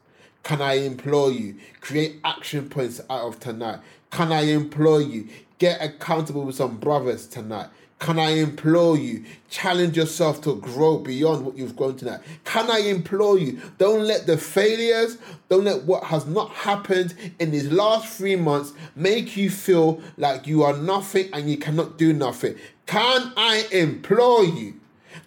Can 0.44 0.62
I 0.62 0.74
implore 0.74 1.32
you? 1.32 1.56
Create 1.82 2.20
action 2.24 2.70
points 2.70 3.02
out 3.10 3.28
of 3.28 3.40
tonight. 3.40 3.80
Can 4.12 4.32
I 4.32 4.42
implore 4.42 5.02
you? 5.02 5.28
Get 5.58 5.82
accountable 5.82 6.44
with 6.44 6.56
some 6.56 6.78
brothers 6.78 7.26
tonight. 7.26 7.70
Can 8.00 8.20
I 8.20 8.30
implore 8.30 8.96
you? 8.96 9.26
Challenge 9.50 9.98
yourself 9.98 10.42
to 10.44 10.56
grow 10.58 11.00
beyond 11.00 11.44
what 11.44 11.58
you've 11.58 11.76
grown 11.76 11.96
tonight. 11.96 12.20
Can 12.46 12.70
I 12.70 12.80
implore 12.80 13.40
you? 13.40 13.60
Don't 13.80 14.04
let 14.04 14.28
the 14.28 14.38
failures, 14.38 15.18
don't 15.50 15.64
let 15.64 15.84
what 15.84 16.04
has 16.06 16.28
not 16.28 16.52
happened 16.52 17.16
in 17.40 17.50
these 17.50 17.72
last 17.72 18.18
three 18.18 18.36
months 18.36 18.74
make 18.96 19.36
you 19.36 19.50
feel 19.50 20.00
like 20.18 20.46
you 20.46 20.64
are 20.64 20.78
nothing 20.78 21.30
and 21.34 21.50
you 21.50 21.58
cannot 21.58 21.98
do 21.98 22.14
nothing. 22.14 22.56
Can 22.86 23.34
I 23.36 23.68
implore 23.72 24.44
you? 24.44 24.80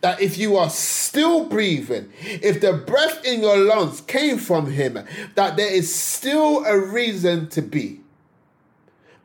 That 0.03 0.21
if 0.21 0.39
you 0.39 0.57
are 0.57 0.71
still 0.71 1.47
breathing, 1.47 2.13
if 2.23 2.61
the 2.61 2.73
breath 2.73 3.25
in 3.25 3.41
your 3.41 3.59
lungs 3.59 4.01
came 4.03 4.39
from 4.39 4.71
Him, 4.71 5.05
that 5.35 5.57
there 5.57 5.71
is 5.71 5.93
still 5.93 6.65
a 6.65 6.79
reason 6.79 7.49
to 7.49 7.61
be. 7.61 8.01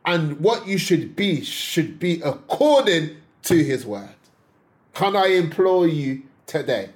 And 0.04 0.40
what 0.40 0.66
you 0.66 0.78
should 0.78 1.14
be 1.14 1.42
should 1.42 2.00
be 2.00 2.20
according 2.22 3.16
to 3.46 3.64
his 3.64 3.86
word. 3.86 4.14
Can 4.94 5.16
I 5.16 5.26
implore 5.26 5.86
you 5.86 6.22
today? 6.46 6.90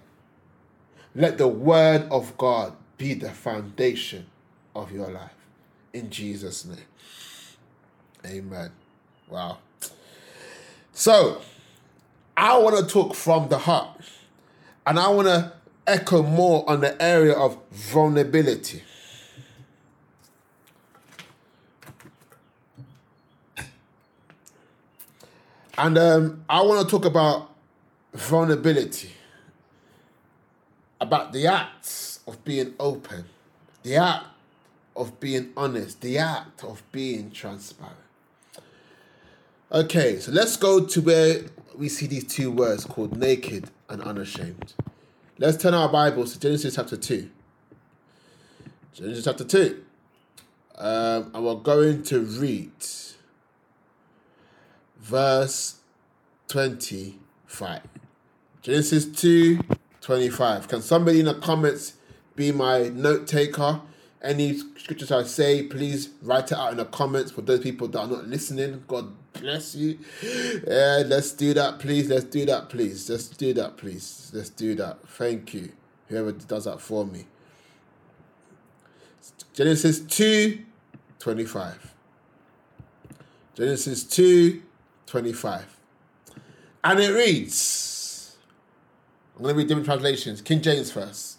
Let 1.14 1.38
the 1.38 1.49
word 1.49 2.09
of 2.11 2.37
God 2.38 2.75
be 2.99 3.14
the 3.14 3.30
foundation 3.30 4.26
of 4.75 4.92
your 4.92 5.11
life. 5.11 5.30
In 5.92 6.11
Jesus' 6.11 6.64
name. 6.64 6.78
Amen. 8.25 8.71
Wow. 9.28 9.59
So, 10.92 11.40
I 12.37 12.59
want 12.59 12.76
to 12.76 12.92
talk 12.92 13.14
from 13.14 13.49
the 13.49 13.59
heart. 13.59 14.00
And 14.87 14.99
I 14.99 15.09
want 15.09 15.28
to 15.28 15.52
echo 15.87 16.23
more 16.23 16.69
on 16.69 16.80
the 16.80 17.00
area 17.02 17.33
of 17.33 17.59
vulnerability. 17.71 18.83
And 25.80 25.96
um, 25.96 26.44
I 26.46 26.60
want 26.60 26.87
to 26.87 26.90
talk 26.90 27.06
about 27.06 27.54
vulnerability, 28.12 29.12
about 31.00 31.32
the 31.32 31.46
act 31.46 32.18
of 32.26 32.44
being 32.44 32.75
open, 32.78 33.25
the 33.82 33.96
act 33.96 34.26
of 34.94 35.18
being 35.20 35.52
honest, 35.56 36.02
the 36.02 36.18
act 36.18 36.64
of 36.64 36.82
being 36.92 37.30
transparent. 37.30 37.96
Okay, 39.72 40.18
so 40.18 40.30
let's 40.32 40.58
go 40.58 40.84
to 40.84 41.00
where 41.00 41.46
we 41.75 41.88
see 41.88 42.06
these 42.06 42.25
two 42.25 42.50
words 42.50 42.84
called 42.84 43.16
naked 43.16 43.70
and 43.88 44.02
unashamed. 44.02 44.75
Let's 45.38 45.56
turn 45.56 45.72
our 45.72 45.88
Bibles 45.88 46.34
to 46.34 46.40
Genesis 46.40 46.75
chapter 46.75 46.99
2. 46.99 47.30
Genesis 48.92 49.25
chapter 49.25 49.44
2. 49.44 49.82
Um, 50.76 51.30
and 51.32 51.42
we're 51.42 51.54
going 51.54 52.02
to 52.02 52.20
read 52.20 52.70
verse 55.10 55.80
25. 56.48 57.80
Genesis 58.62 59.06
2 59.06 59.58
25. 60.00 60.68
Can 60.68 60.82
somebody 60.82 61.20
in 61.20 61.26
the 61.26 61.34
comments 61.34 61.94
be 62.36 62.52
my 62.52 62.88
note 62.88 63.26
taker? 63.26 63.80
Any 64.22 64.56
scriptures 64.76 65.10
I 65.10 65.24
say, 65.24 65.64
please 65.64 66.10
write 66.22 66.52
it 66.52 66.58
out 66.58 66.72
in 66.72 66.76
the 66.76 66.84
comments 66.84 67.32
for 67.32 67.40
those 67.40 67.60
people 67.60 67.88
that 67.88 67.98
are 67.98 68.06
not 68.06 68.28
listening. 68.28 68.84
God 68.86 69.12
bless 69.32 69.74
you. 69.74 69.98
Yeah, 70.22 71.02
let's 71.06 71.32
do 71.32 71.54
that, 71.54 71.80
please. 71.80 72.08
Let's 72.08 72.26
do 72.26 72.46
that, 72.46 72.68
please. 72.68 73.08
Let's 73.10 73.28
do 73.28 73.52
that, 73.54 73.78
please. 73.78 74.30
Let's 74.32 74.50
do 74.50 74.74
that. 74.76 75.08
Thank 75.08 75.54
you. 75.54 75.72
Whoever 76.08 76.32
does 76.32 76.66
that 76.66 76.80
for 76.80 77.04
me. 77.04 77.26
Genesis 79.54 80.00
2 80.00 80.60
25. 81.18 81.94
Genesis 83.54 84.04
2 84.04 84.62
25. 85.10 85.78
And 86.84 87.00
it 87.00 87.12
reads, 87.12 88.36
I'm 89.36 89.42
going 89.42 89.54
to 89.54 89.58
read 89.58 89.68
different 89.68 89.86
translations, 89.86 90.40
King 90.40 90.62
James 90.62 90.90
first. 90.92 91.38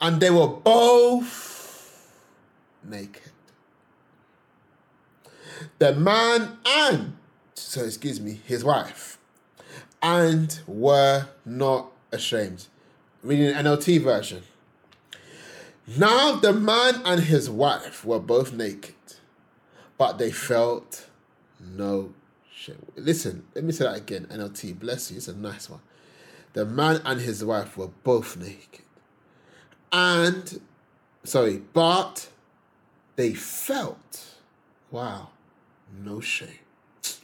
And 0.00 0.20
they 0.20 0.30
were 0.30 0.48
both 0.48 2.12
naked. 2.84 3.32
The 5.78 5.94
man 5.94 6.58
and, 6.66 7.16
so 7.54 7.84
excuse 7.84 8.20
me, 8.20 8.40
his 8.44 8.62
wife, 8.62 9.18
and 10.02 10.60
were 10.66 11.28
not 11.44 11.92
ashamed. 12.12 12.66
Reading 13.22 13.54
NLT 13.54 14.02
version. 14.02 14.42
Now 15.86 16.32
the 16.32 16.52
man 16.52 17.00
and 17.04 17.22
his 17.22 17.48
wife 17.48 18.04
were 18.04 18.18
both 18.18 18.52
naked, 18.52 18.94
but 19.96 20.18
they 20.18 20.32
felt 20.32 21.06
no 21.60 22.12
Listen, 22.96 23.44
let 23.54 23.64
me 23.64 23.72
say 23.72 23.84
that 23.84 23.96
again. 23.96 24.26
NLT, 24.30 24.78
bless 24.78 25.10
you. 25.10 25.18
It's 25.18 25.28
a 25.28 25.36
nice 25.36 25.68
one. 25.70 25.80
The 26.52 26.64
man 26.64 27.02
and 27.04 27.20
his 27.20 27.44
wife 27.44 27.76
were 27.76 27.90
both 28.02 28.36
naked. 28.36 28.82
And, 29.92 30.60
sorry, 31.24 31.62
but 31.72 32.28
they 33.16 33.34
felt, 33.34 34.24
wow, 34.90 35.28
no 36.02 36.20
shame. 36.20 36.48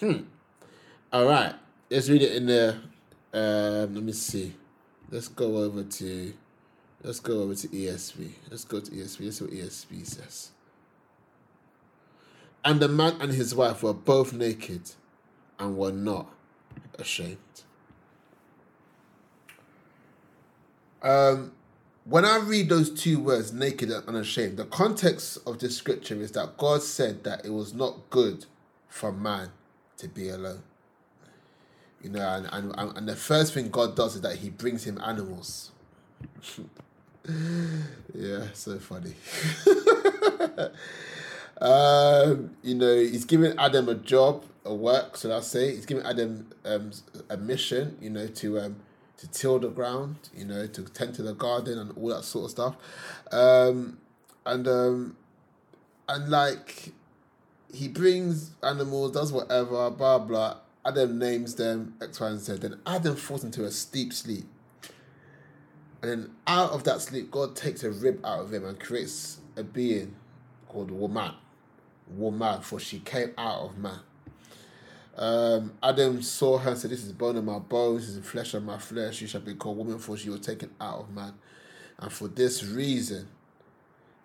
Hmm. 0.00 0.24
All 1.12 1.26
right. 1.26 1.54
Let's 1.88 2.10
read 2.10 2.22
it 2.22 2.34
in 2.34 2.46
the, 2.46 2.76
um, 3.32 3.94
let 3.94 4.02
me 4.02 4.12
see. 4.12 4.52
Let's 5.08 5.28
go 5.28 5.58
over 5.58 5.84
to, 5.84 6.34
let's 7.04 7.20
go 7.20 7.42
over 7.42 7.54
to 7.54 7.68
ESV. 7.68 8.32
Let's 8.50 8.64
go 8.64 8.80
to 8.80 8.90
ESV. 8.90 9.20
Let's 9.20 9.38
see 9.38 9.44
what 9.44 9.54
ESV 9.54 10.06
says. 10.06 10.50
And 12.64 12.80
the 12.80 12.88
man 12.88 13.16
and 13.20 13.32
his 13.32 13.54
wife 13.54 13.82
were 13.82 13.92
both 13.92 14.32
naked 14.32 14.92
and 15.58 15.76
were 15.76 15.92
not 15.92 16.30
ashamed. 16.98 17.38
Um, 21.02 21.52
when 22.04 22.24
I 22.24 22.38
read 22.38 22.70
those 22.70 22.90
two 22.90 23.20
words, 23.20 23.52
naked 23.52 23.90
and 23.90 24.06
unashamed, 24.08 24.56
the 24.56 24.64
context 24.64 25.38
of 25.46 25.58
this 25.58 25.76
scripture 25.76 26.20
is 26.20 26.32
that 26.32 26.56
God 26.56 26.82
said 26.82 27.24
that 27.24 27.44
it 27.44 27.50
was 27.50 27.74
not 27.74 28.08
good 28.08 28.46
for 28.88 29.12
man 29.12 29.50
to 29.98 30.08
be 30.08 30.30
alone. 30.30 30.62
You 32.02 32.10
know, 32.10 32.26
and, 32.26 32.74
and, 32.76 32.96
and 32.96 33.08
the 33.08 33.16
first 33.16 33.54
thing 33.54 33.70
God 33.70 33.96
does 33.96 34.16
is 34.16 34.20
that 34.22 34.36
he 34.36 34.50
brings 34.50 34.84
him 34.84 34.98
animals. 35.02 35.70
yeah, 38.14 38.48
so 38.52 38.78
funny. 38.78 39.14
Um, 41.60 42.56
you 42.62 42.74
know, 42.74 42.96
he's 42.96 43.24
giving 43.24 43.56
Adam 43.58 43.88
a 43.88 43.94
job, 43.94 44.44
a 44.64 44.74
work, 44.74 45.16
so 45.16 45.36
I 45.36 45.40
say. 45.40 45.74
He's 45.74 45.86
giving 45.86 46.04
Adam 46.04 46.50
um, 46.64 46.90
a 47.30 47.36
mission, 47.36 47.96
you 48.00 48.10
know, 48.10 48.26
to 48.26 48.58
um, 48.60 48.76
to 49.18 49.28
till 49.28 49.58
the 49.58 49.68
ground, 49.68 50.16
you 50.34 50.44
know, 50.44 50.66
to 50.66 50.82
tend 50.84 51.14
to 51.14 51.22
the 51.22 51.34
garden 51.34 51.78
and 51.78 51.96
all 51.96 52.08
that 52.08 52.24
sort 52.24 52.46
of 52.46 52.50
stuff. 52.50 52.76
Um, 53.30 53.98
and 54.44 54.66
um, 54.66 55.16
and 56.08 56.28
like 56.28 56.92
he 57.72 57.88
brings 57.88 58.50
animals, 58.62 59.12
does 59.12 59.32
whatever, 59.32 59.90
blah 59.90 60.18
blah. 60.18 60.56
Adam 60.86 61.18
names 61.18 61.54
them 61.54 61.94
X, 62.02 62.20
Y, 62.20 62.28
and 62.28 62.40
Z. 62.40 62.56
Then 62.56 62.80
Adam 62.86 63.16
falls 63.16 63.42
into 63.42 63.64
a 63.64 63.70
deep 63.90 64.12
sleep. 64.12 64.44
And 66.02 66.10
then 66.10 66.30
out 66.46 66.72
of 66.72 66.84
that 66.84 67.00
sleep, 67.00 67.30
God 67.30 67.56
takes 67.56 67.82
a 67.82 67.90
rib 67.90 68.20
out 68.22 68.40
of 68.40 68.52
him 68.52 68.66
and 68.66 68.78
creates 68.78 69.38
a 69.56 69.62
being 69.62 70.14
called 70.68 70.90
woman 70.90 71.32
woman, 72.08 72.60
for 72.60 72.78
she 72.80 73.00
came 73.00 73.32
out 73.36 73.60
of 73.60 73.78
man. 73.78 74.00
Um, 75.16 75.72
Adam 75.82 76.22
saw 76.22 76.58
her 76.58 76.70
and 76.70 76.78
said, 76.78 76.90
This 76.90 77.04
is 77.04 77.12
bone 77.12 77.36
of 77.36 77.44
my 77.44 77.58
bones, 77.58 78.06
this 78.06 78.16
is 78.16 78.26
flesh 78.28 78.54
of 78.54 78.64
my 78.64 78.78
flesh. 78.78 79.16
She 79.16 79.26
shall 79.26 79.40
be 79.40 79.54
called 79.54 79.78
woman, 79.78 79.98
for 79.98 80.16
she 80.16 80.30
was 80.30 80.40
taken 80.40 80.70
out 80.80 81.00
of 81.00 81.10
man. 81.10 81.34
And 81.98 82.12
for 82.12 82.28
this 82.28 82.64
reason, 82.64 83.28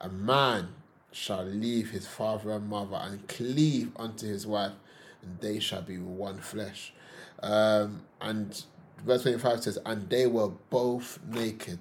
a 0.02 0.10
man 0.10 0.70
shall 1.12 1.44
leave 1.44 1.92
his 1.92 2.08
father 2.08 2.52
and 2.52 2.68
mother 2.68 3.00
and 3.02 3.28
cleave 3.28 3.92
unto 3.98 4.28
his 4.28 4.48
wife, 4.48 4.74
and 5.22 5.40
they 5.40 5.60
shall 5.60 5.82
be 5.82 5.98
one 5.98 6.40
flesh. 6.40 6.94
Um, 7.42 8.02
and 8.22 8.64
verse 9.06 9.24
25 9.24 9.64
says, 9.64 9.78
And 9.86 10.10
they 10.10 10.26
were 10.26 10.50
both 10.70 11.20
naked, 11.28 11.80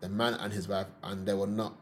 the 0.00 0.08
man 0.08 0.34
and 0.34 0.52
his 0.52 0.68
wife, 0.68 0.86
and 1.02 1.26
they 1.26 1.34
were 1.34 1.46
not 1.46 1.74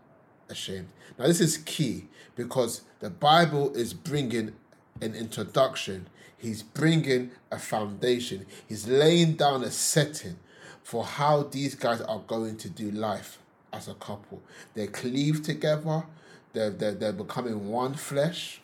ashamed. 0.49 0.89
Now, 1.19 1.27
this 1.27 1.41
is 1.41 1.59
key 1.59 2.07
because 2.37 2.83
the 3.01 3.11
Bible 3.11 3.75
is 3.75 3.95
bringing 3.95 4.53
an 5.01 5.15
introduction, 5.15 6.09
he's 6.37 6.63
bringing 6.63 7.31
a 7.51 7.59
foundation, 7.59 8.47
he's 8.67 8.89
laying 8.89 9.35
down 9.35 9.63
a 9.63 9.71
setting 9.71 10.39
for 10.83 11.05
how 11.05 11.43
these 11.43 11.75
guys 11.75 12.01
are 12.01 12.21
going 12.27 12.57
to 12.57 12.71
do 12.71 12.91
life 12.91 13.39
as 13.73 13.89
a 13.89 13.95
couple. 13.95 14.43
They 14.75 14.87
cleave 14.87 15.43
together, 15.43 16.05
they're, 16.53 16.71
they're, 16.71 16.95
they're 16.95 17.13
becoming 17.13 17.69
one 17.69 17.95
flesh, 17.95 18.61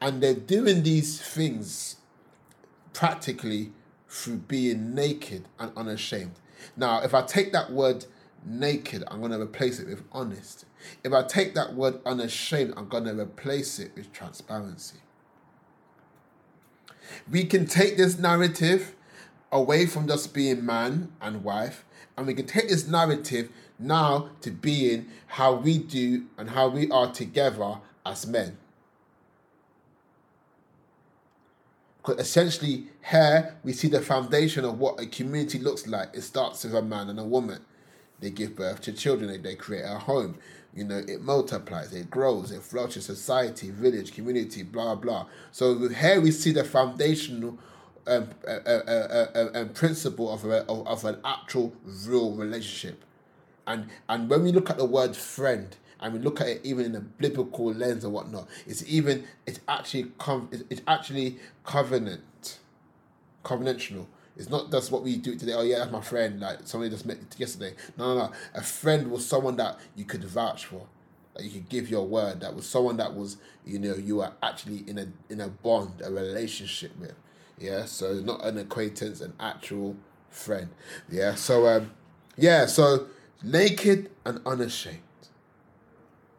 and 0.00 0.22
they're 0.22 0.34
doing 0.34 0.82
these 0.82 1.20
things 1.20 1.96
practically 2.92 3.72
through 4.08 4.36
being 4.36 4.94
naked 4.94 5.46
and 5.58 5.72
unashamed. 5.76 6.34
Now, 6.76 7.02
if 7.02 7.14
I 7.14 7.22
take 7.22 7.52
that 7.52 7.72
word 7.72 8.06
naked, 8.44 9.04
I'm 9.08 9.20
going 9.20 9.32
to 9.32 9.40
replace 9.40 9.80
it 9.80 9.88
with 9.88 10.02
honest. 10.12 10.65
If 11.02 11.12
I 11.12 11.22
take 11.22 11.54
that 11.54 11.74
word 11.74 12.00
unashamed, 12.04 12.74
I'm 12.76 12.88
going 12.88 13.04
to 13.04 13.18
replace 13.18 13.78
it 13.78 13.92
with 13.96 14.12
transparency. 14.12 14.98
We 17.30 17.44
can 17.44 17.66
take 17.66 17.96
this 17.96 18.18
narrative 18.18 18.94
away 19.52 19.86
from 19.86 20.08
just 20.08 20.34
being 20.34 20.64
man 20.64 21.12
and 21.20 21.44
wife, 21.44 21.84
and 22.16 22.26
we 22.26 22.34
can 22.34 22.46
take 22.46 22.68
this 22.68 22.86
narrative 22.86 23.50
now 23.78 24.30
to 24.40 24.50
being 24.50 25.08
how 25.26 25.54
we 25.54 25.78
do 25.78 26.26
and 26.38 26.50
how 26.50 26.68
we 26.68 26.90
are 26.90 27.10
together 27.12 27.78
as 28.04 28.26
men. 28.26 28.56
Because 31.98 32.20
essentially, 32.20 32.86
here 33.10 33.56
we 33.64 33.72
see 33.72 33.88
the 33.88 34.00
foundation 34.00 34.64
of 34.64 34.78
what 34.78 35.00
a 35.00 35.06
community 35.06 35.58
looks 35.58 35.86
like. 35.86 36.10
It 36.14 36.22
starts 36.22 36.62
with 36.64 36.74
a 36.74 36.82
man 36.82 37.10
and 37.10 37.18
a 37.18 37.24
woman. 37.24 37.64
They 38.20 38.30
give 38.30 38.54
birth 38.54 38.80
to 38.82 38.92
children, 38.92 39.28
they, 39.28 39.38
they 39.38 39.56
create 39.56 39.84
a 39.84 39.98
home. 39.98 40.38
You 40.76 40.84
know, 40.84 40.98
it 40.98 41.22
multiplies, 41.22 41.94
it 41.94 42.10
grows, 42.10 42.52
it 42.52 42.62
flourishes 42.62 43.06
society, 43.06 43.70
village, 43.70 44.12
community, 44.12 44.62
blah, 44.62 44.94
blah. 44.94 45.26
So 45.50 45.88
here 45.88 46.20
we 46.20 46.30
see 46.30 46.52
the 46.52 46.64
foundational 46.64 47.58
um, 48.06 48.28
uh, 48.46 48.50
uh, 48.50 49.26
uh, 49.34 49.50
um, 49.54 49.70
principle 49.70 50.32
of, 50.32 50.44
a, 50.44 50.64
of, 50.66 50.86
of 50.86 51.04
an 51.06 51.18
actual 51.24 51.72
real 52.06 52.32
relationship. 52.32 53.02
And, 53.66 53.88
and 54.08 54.28
when 54.28 54.44
we 54.44 54.52
look 54.52 54.68
at 54.68 54.76
the 54.76 54.84
word 54.84 55.16
friend, 55.16 55.74
and 55.98 56.12
we 56.12 56.20
look 56.20 56.42
at 56.42 56.48
it 56.48 56.60
even 56.62 56.84
in 56.84 56.94
a 56.94 57.00
biblical 57.00 57.72
lens 57.72 58.04
or 58.04 58.10
whatnot, 58.10 58.46
it's 58.66 58.84
even 58.86 59.24
it's 59.46 59.60
actually 59.66 60.12
com- 60.18 60.50
it's 60.68 60.82
actually 60.86 61.38
covenant, 61.64 62.58
covenantal. 63.42 64.06
It's 64.36 64.50
not 64.50 64.70
just 64.70 64.92
what 64.92 65.02
we 65.02 65.16
do 65.16 65.36
today. 65.36 65.54
Oh 65.54 65.62
yeah, 65.62 65.78
that's 65.78 65.90
my 65.90 66.00
friend. 66.00 66.40
Like 66.40 66.58
somebody 66.64 66.90
just 66.90 67.06
met 67.06 67.18
yesterday. 67.38 67.74
No, 67.96 68.14
no, 68.14 68.26
no. 68.26 68.32
A 68.54 68.62
friend 68.62 69.10
was 69.10 69.26
someone 69.26 69.56
that 69.56 69.78
you 69.94 70.04
could 70.04 70.24
vouch 70.24 70.66
for, 70.66 70.86
that 71.34 71.44
you 71.44 71.50
could 71.50 71.68
give 71.68 71.88
your 71.88 72.06
word. 72.06 72.40
That 72.40 72.54
was 72.54 72.66
someone 72.68 72.98
that 72.98 73.14
was 73.14 73.38
you 73.64 73.78
know 73.78 73.94
you 73.94 74.20
are 74.20 74.34
actually 74.42 74.84
in 74.86 74.98
a 74.98 75.08
in 75.30 75.40
a 75.40 75.48
bond, 75.48 76.02
a 76.04 76.10
relationship 76.10 76.98
with. 76.98 77.14
Yeah, 77.58 77.86
so 77.86 78.14
not 78.14 78.44
an 78.44 78.58
acquaintance, 78.58 79.22
an 79.22 79.32
actual 79.40 79.96
friend. 80.28 80.68
Yeah, 81.10 81.34
so 81.34 81.66
um, 81.66 81.92
yeah, 82.36 82.66
so 82.66 83.06
naked 83.42 84.10
and 84.26 84.40
unashamed, 84.44 84.98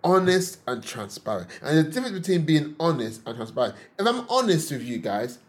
honest 0.04 0.60
and 0.67 0.84
transparent. 0.84 1.50
And 1.63 1.80
the 1.80 1.84
difference 1.84 2.19
between 2.19 2.45
being 2.45 2.76
honest 2.80 3.22
and 3.26 3.36
transparent. 3.36 3.76
If 3.98 4.06
I'm 4.06 4.28
honest 4.30 4.72
with 4.72 4.84
you 4.84 5.00
guys, 5.00 5.39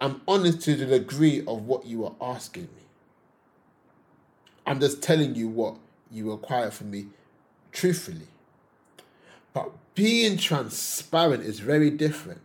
I'm 0.00 0.20
honest 0.28 0.60
to 0.62 0.76
the 0.76 0.86
degree 0.86 1.40
of 1.46 1.62
what 1.62 1.86
you 1.86 2.04
are 2.04 2.14
asking 2.20 2.64
me. 2.64 2.82
I'm 4.66 4.80
just 4.80 5.02
telling 5.02 5.34
you 5.34 5.48
what 5.48 5.76
you 6.10 6.30
require 6.30 6.70
from 6.70 6.90
me 6.90 7.06
truthfully. 7.72 8.26
But 9.54 9.70
being 9.94 10.36
transparent 10.36 11.44
is 11.44 11.60
very 11.60 11.90
different. 11.90 12.40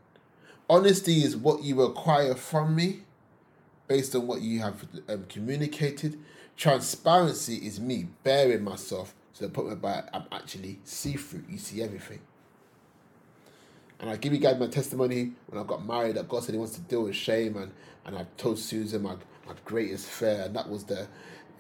Honesty 0.70 1.24
is 1.24 1.36
what 1.36 1.64
you 1.64 1.86
require 1.86 2.36
from 2.36 2.76
me 2.76 3.02
based 3.88 4.16
on 4.16 4.28
what 4.28 4.42
you 4.42 4.60
have 4.62 4.86
um, 5.10 5.26
communicated. 5.28 6.18
Transparency 6.56 7.56
is 7.56 7.80
me 7.80 8.08
bearing 8.24 8.64
myself 8.64 9.14
to 9.34 9.42
the 9.44 9.50
point 9.50 9.68
whereby 9.68 10.04
I'm 10.14 10.24
actually 10.32 10.80
see 10.86 11.14
through. 11.14 11.44
You 11.50 11.58
see 11.58 11.84
everything. 11.84 12.20
And 14.02 14.10
I 14.10 14.18
give 14.18 14.34
you 14.34 14.40
guys 14.40 14.60
my 14.60 14.66
testimony 14.66 15.34
when 15.48 15.62
I 15.62 15.66
got 15.66 15.86
married 15.86 16.16
that 16.16 16.28
God 16.28 16.44
said 16.44 16.54
He 16.54 16.58
wants 16.58 16.74
to 16.74 16.82
deal 16.82 17.04
with 17.04 17.16
shame, 17.16 17.56
and 17.56 17.72
and 18.04 18.18
I 18.18 18.26
told 18.36 18.58
Susan 18.58 19.04
my 19.04 19.14
my 19.46 19.54
greatest 19.64 20.08
fear, 20.08 20.42
and 20.46 20.56
that 20.56 20.68
was 20.68 20.86
the, 20.86 21.08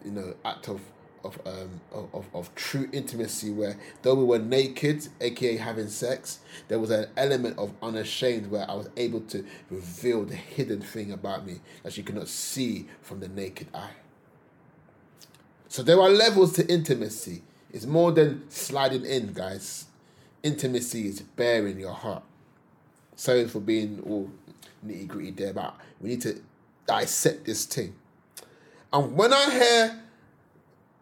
you 0.04 0.12
know, 0.12 0.34
act 0.43 0.67
of 0.67 0.82
of 1.23 1.39
um 1.45 1.80
of, 1.91 2.25
of 2.34 2.56
true 2.56 2.89
intimacy 2.91 3.51
where 3.51 3.77
though 4.01 4.15
we 4.15 4.23
were 4.23 4.39
naked, 4.39 5.08
aka 5.21 5.56
having 5.56 5.88
sex, 5.88 6.39
there 6.67 6.80
was 6.80 6.89
an 6.89 7.06
element 7.15 7.60
of 7.60 7.73
unashamed 7.84 8.49
where 8.49 8.69
I 8.69 8.73
was 8.73 8.89
able 8.97 9.21
to 9.21 9.45
reveal 9.69 10.25
the 10.25 10.36
hidden 10.36 10.82
thing 10.82 11.12
about 11.12 11.45
me 11.45 11.62
that 11.84 11.95
you 11.95 12.04
cannot 12.04 12.27
see 12.27 12.88
from 13.04 13.19
the 13.19 13.27
naked 13.27 13.67
eye. 13.71 13.97
So 15.67 15.84
there 15.84 16.01
are 16.01 16.10
levels 16.10 16.54
to 16.54 16.67
intimacy. 16.67 17.43
It's 17.69 17.86
more 17.86 18.12
than 18.12 18.49
sliding 18.49 19.06
in, 19.06 19.32
guys. 19.32 19.86
Intimacy 20.43 21.08
is 21.08 21.21
bearing 21.21 21.80
your 21.80 21.93
heart 21.93 22.23
sorry 23.15 23.47
for 23.47 23.60
being 23.60 24.02
all 24.08 24.30
nitty 24.86 25.08
gritty 25.08 25.32
there, 25.32 25.54
but 25.54 25.76
we 26.00 26.10
need 26.10 26.21
to 26.21 26.41
dissect 26.88 27.45
this 27.45 27.65
thing. 27.65 27.95
And 28.91 29.15
when 29.15 29.32
I 29.32 29.52
hear 29.52 30.04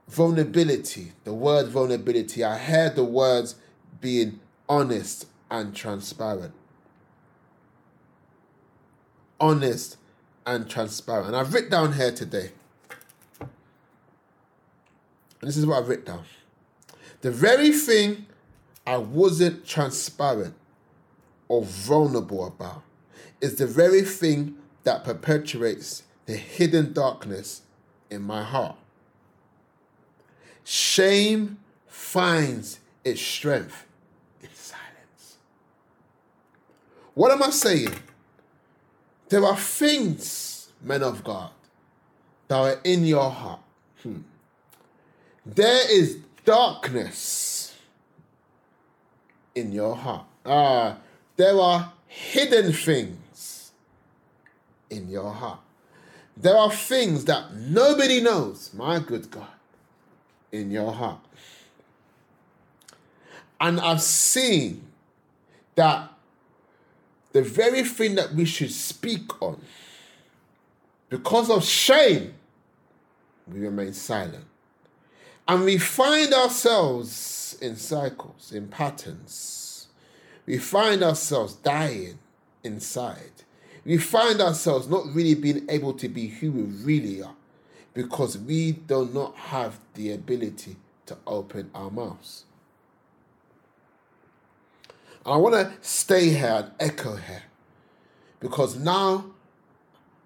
vulnerability, 0.07 1.13
the 1.23 1.33
word 1.33 1.67
vulnerability, 1.67 2.43
I 2.43 2.57
hear 2.57 2.89
the 2.89 3.03
words 3.03 3.55
being 4.01 4.39
honest 4.67 5.27
and 5.49 5.75
transparent. 5.75 6.53
Honest 9.39 9.97
and 10.45 10.69
transparent. 10.69 11.27
And 11.27 11.35
I've 11.35 11.53
written 11.53 11.71
down 11.71 11.93
here 11.93 12.11
today. 12.11 12.51
This 15.41 15.55
is 15.55 15.65
what 15.65 15.81
I've 15.81 15.87
written 15.87 16.05
down. 16.05 16.23
The 17.21 17.31
very 17.31 17.71
thing 17.71 18.25
I 18.85 18.97
wasn't 18.97 19.65
transparent 19.65 20.55
or 21.49 21.63
vulnerable 21.63 22.45
about 22.47 22.83
is 23.41 23.55
the 23.55 23.67
very 23.67 24.03
thing 24.03 24.55
that 24.83 25.03
perpetuates 25.03 26.03
the 26.25 26.35
hidden 26.37 26.93
darkness 26.93 27.63
in 28.09 28.21
my 28.21 28.43
heart. 28.43 28.77
Shame 30.63 31.57
finds 31.87 32.79
its 33.03 33.21
strength 33.21 33.85
in 34.41 34.49
silence. 34.53 35.37
What 37.15 37.31
am 37.31 37.43
I 37.43 37.49
saying? 37.49 37.93
There 39.29 39.43
are 39.43 39.57
things, 39.57 40.69
men 40.81 41.03
of 41.03 41.23
God, 41.23 41.51
that 42.47 42.57
are 42.57 42.79
in 42.83 43.05
your 43.05 43.29
heart. 43.29 43.61
Hmm. 44.03 44.19
There 45.45 45.91
is 45.91 46.17
darkness 46.45 47.75
in 49.55 49.71
your 49.71 49.95
heart. 49.95 50.25
Ah, 50.45 50.97
there 51.39 51.57
are 51.57 51.93
hidden 52.05 52.73
things 52.73 53.71
in 54.89 55.07
your 55.07 55.31
heart. 55.31 55.61
There 56.35 56.57
are 56.57 56.69
things 56.69 57.23
that 57.25 57.53
nobody 57.53 58.19
knows, 58.19 58.73
my 58.73 58.99
good 58.99 59.31
God, 59.31 59.47
in 60.51 60.69
your 60.69 60.91
heart. 60.91 61.21
And 63.61 63.79
I've 63.79 64.01
seen 64.01 64.85
that 65.75 66.11
the 67.31 67.41
very 67.41 67.83
thing 67.83 68.15
that 68.15 68.33
we 68.33 68.43
should 68.43 68.73
speak 68.73 69.41
on, 69.41 69.61
because 71.07 71.49
of 71.49 71.63
shame, 71.63 72.33
we 73.47 73.61
remain 73.61 73.93
silent. 73.93 74.43
And 75.47 75.63
we 75.63 75.77
find 75.77 76.33
ourselves 76.33 77.57
in 77.61 77.77
cycles, 77.77 78.51
in 78.51 78.67
patterns 78.67 79.58
we 80.49 80.57
find 80.57 81.03
ourselves 81.03 81.53
dying 81.53 82.17
inside. 82.63 83.43
We 83.85 83.99
find 83.99 84.41
ourselves 84.41 84.87
not 84.87 85.05
really 85.13 85.35
being 85.35 85.67
able 85.69 85.93
to 85.93 86.09
be 86.09 86.25
who 86.25 86.51
we 86.51 86.63
really 86.63 87.21
are 87.21 87.35
because 87.93 88.35
we 88.35 88.71
do 88.71 89.07
not 89.13 89.35
have 89.35 89.79
the 89.93 90.11
ability 90.11 90.77
to 91.05 91.17
open 91.27 91.69
our 91.75 91.91
mouths. 91.91 92.45
And 95.23 95.35
I 95.35 95.37
want 95.37 95.53
to 95.53 95.71
stay 95.87 96.29
here 96.29 96.63
and 96.63 96.71
echo 96.79 97.15
here 97.15 97.43
because 98.39 98.75
now 98.75 99.25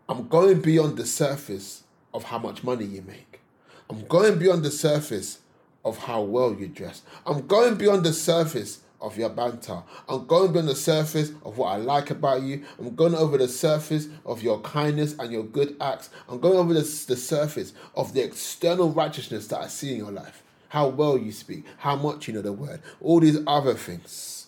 I'm 0.07 0.29
going 0.29 0.61
beyond 0.61 0.95
the 0.95 1.05
surface 1.05 1.83
of 2.13 2.23
how 2.23 2.37
much 2.37 2.63
money 2.63 2.85
you 2.85 3.01
make. 3.01 3.41
I'm 3.89 4.05
going 4.07 4.39
beyond 4.39 4.63
the 4.63 4.71
surface 4.71 5.39
of 5.83 5.97
how 5.97 6.21
well 6.21 6.53
you 6.53 6.69
dress. 6.69 7.01
I'm 7.25 7.45
going 7.45 7.75
beyond 7.75 8.05
the 8.05 8.13
surface 8.13 8.82
of 9.03 9.17
your 9.17 9.29
banter. 9.29 9.83
I'm 10.07 10.25
going 10.25 10.53
beyond 10.53 10.69
the 10.69 10.75
surface 10.75 11.33
of 11.43 11.57
what 11.57 11.73
I 11.73 11.75
like 11.75 12.09
about 12.09 12.41
you. 12.41 12.63
I'm 12.79 12.95
going 12.95 13.13
over 13.13 13.37
the 13.37 13.49
surface 13.49 14.07
of 14.25 14.41
your 14.41 14.61
kindness 14.61 15.15
and 15.19 15.31
your 15.31 15.43
good 15.43 15.75
acts. 15.79 16.09
I'm 16.29 16.39
going 16.39 16.57
over 16.57 16.73
the, 16.73 16.79
the 16.79 17.17
surface 17.17 17.73
of 17.95 18.13
the 18.13 18.23
external 18.23 18.91
righteousness 18.91 19.47
that 19.47 19.59
I 19.59 19.67
see 19.67 19.91
in 19.91 19.97
your 19.97 20.11
life. 20.11 20.41
How 20.69 20.87
well 20.87 21.17
you 21.17 21.31
speak, 21.31 21.65
how 21.77 21.97
much 21.97 22.27
you 22.27 22.33
know 22.33 22.41
the 22.41 22.53
word, 22.53 22.81
all 23.01 23.19
these 23.19 23.37
other 23.45 23.75
things. 23.75 24.47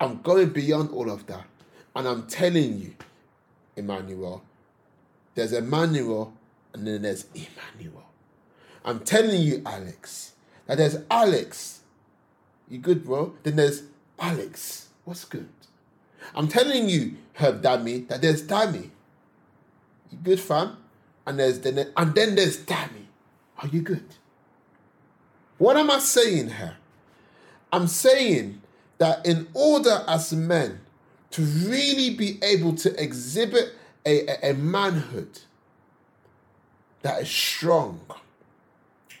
I'm 0.00 0.22
going 0.22 0.50
beyond 0.50 0.90
all 0.90 1.10
of 1.10 1.26
that. 1.26 1.44
And 1.94 2.08
I'm 2.08 2.26
telling 2.28 2.78
you, 2.78 2.94
Emmanuel, 3.76 4.42
there's 5.34 5.52
Emmanuel 5.52 6.32
and 6.72 6.86
then 6.86 7.02
there's 7.02 7.26
Emmanuel. 7.34 8.04
I'm 8.84 9.00
telling 9.00 9.42
you, 9.42 9.62
Alex, 9.66 10.32
that 10.66 10.78
there's 10.78 10.96
Alex 11.10 11.81
you 12.68 12.78
good, 12.78 13.04
bro? 13.04 13.34
Then 13.42 13.56
there's 13.56 13.82
Alex. 14.18 14.88
What's 15.04 15.24
good? 15.24 15.48
I'm 16.34 16.48
telling 16.48 16.88
you, 16.88 17.16
Herb 17.34 17.62
Dammy, 17.62 18.00
that 18.00 18.22
there's 18.22 18.42
Dammy. 18.42 18.90
You 20.10 20.18
good, 20.22 20.40
fam? 20.40 20.76
And 21.26 21.38
there's 21.38 21.60
then 21.60 21.92
and 21.96 22.14
then 22.14 22.34
there's 22.34 22.56
Dammy. 22.58 23.08
Are 23.58 23.68
you 23.68 23.82
good? 23.82 24.04
What 25.58 25.76
am 25.76 25.90
I 25.90 25.98
saying 25.98 26.50
here? 26.50 26.76
I'm 27.72 27.86
saying 27.86 28.60
that 28.98 29.24
in 29.24 29.48
order 29.54 30.04
as 30.06 30.32
men 30.32 30.80
to 31.30 31.42
really 31.42 32.10
be 32.10 32.38
able 32.42 32.74
to 32.76 33.02
exhibit 33.02 33.74
a, 34.04 34.26
a, 34.28 34.50
a 34.50 34.54
manhood 34.54 35.40
that 37.02 37.22
is 37.22 37.28
strong, 37.28 38.00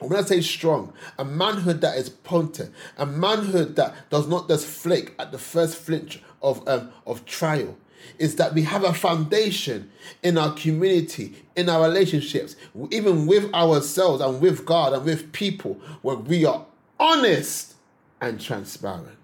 when 0.08 0.18
I 0.18 0.22
say 0.22 0.40
strong, 0.40 0.92
a 1.18 1.24
manhood 1.24 1.80
that 1.80 1.96
is 1.96 2.08
potent, 2.08 2.74
a 2.96 3.06
manhood 3.06 3.76
that 3.76 3.94
does 4.10 4.28
not 4.28 4.48
just 4.48 4.66
flake 4.66 5.14
at 5.18 5.32
the 5.32 5.38
first 5.38 5.76
flinch 5.76 6.22
of 6.42 6.66
um, 6.68 6.90
of 7.06 7.24
trial, 7.24 7.76
is 8.18 8.36
that 8.36 8.54
we 8.54 8.62
have 8.62 8.84
a 8.84 8.92
foundation 8.92 9.90
in 10.22 10.38
our 10.38 10.54
community, 10.54 11.44
in 11.56 11.68
our 11.68 11.88
relationships, 11.88 12.56
even 12.90 13.26
with 13.26 13.52
ourselves 13.54 14.20
and 14.20 14.40
with 14.40 14.64
God 14.64 14.92
and 14.92 15.04
with 15.04 15.32
people, 15.32 15.74
where 16.02 16.16
we 16.16 16.44
are 16.44 16.64
honest 16.98 17.74
and 18.20 18.40
transparent. 18.40 19.18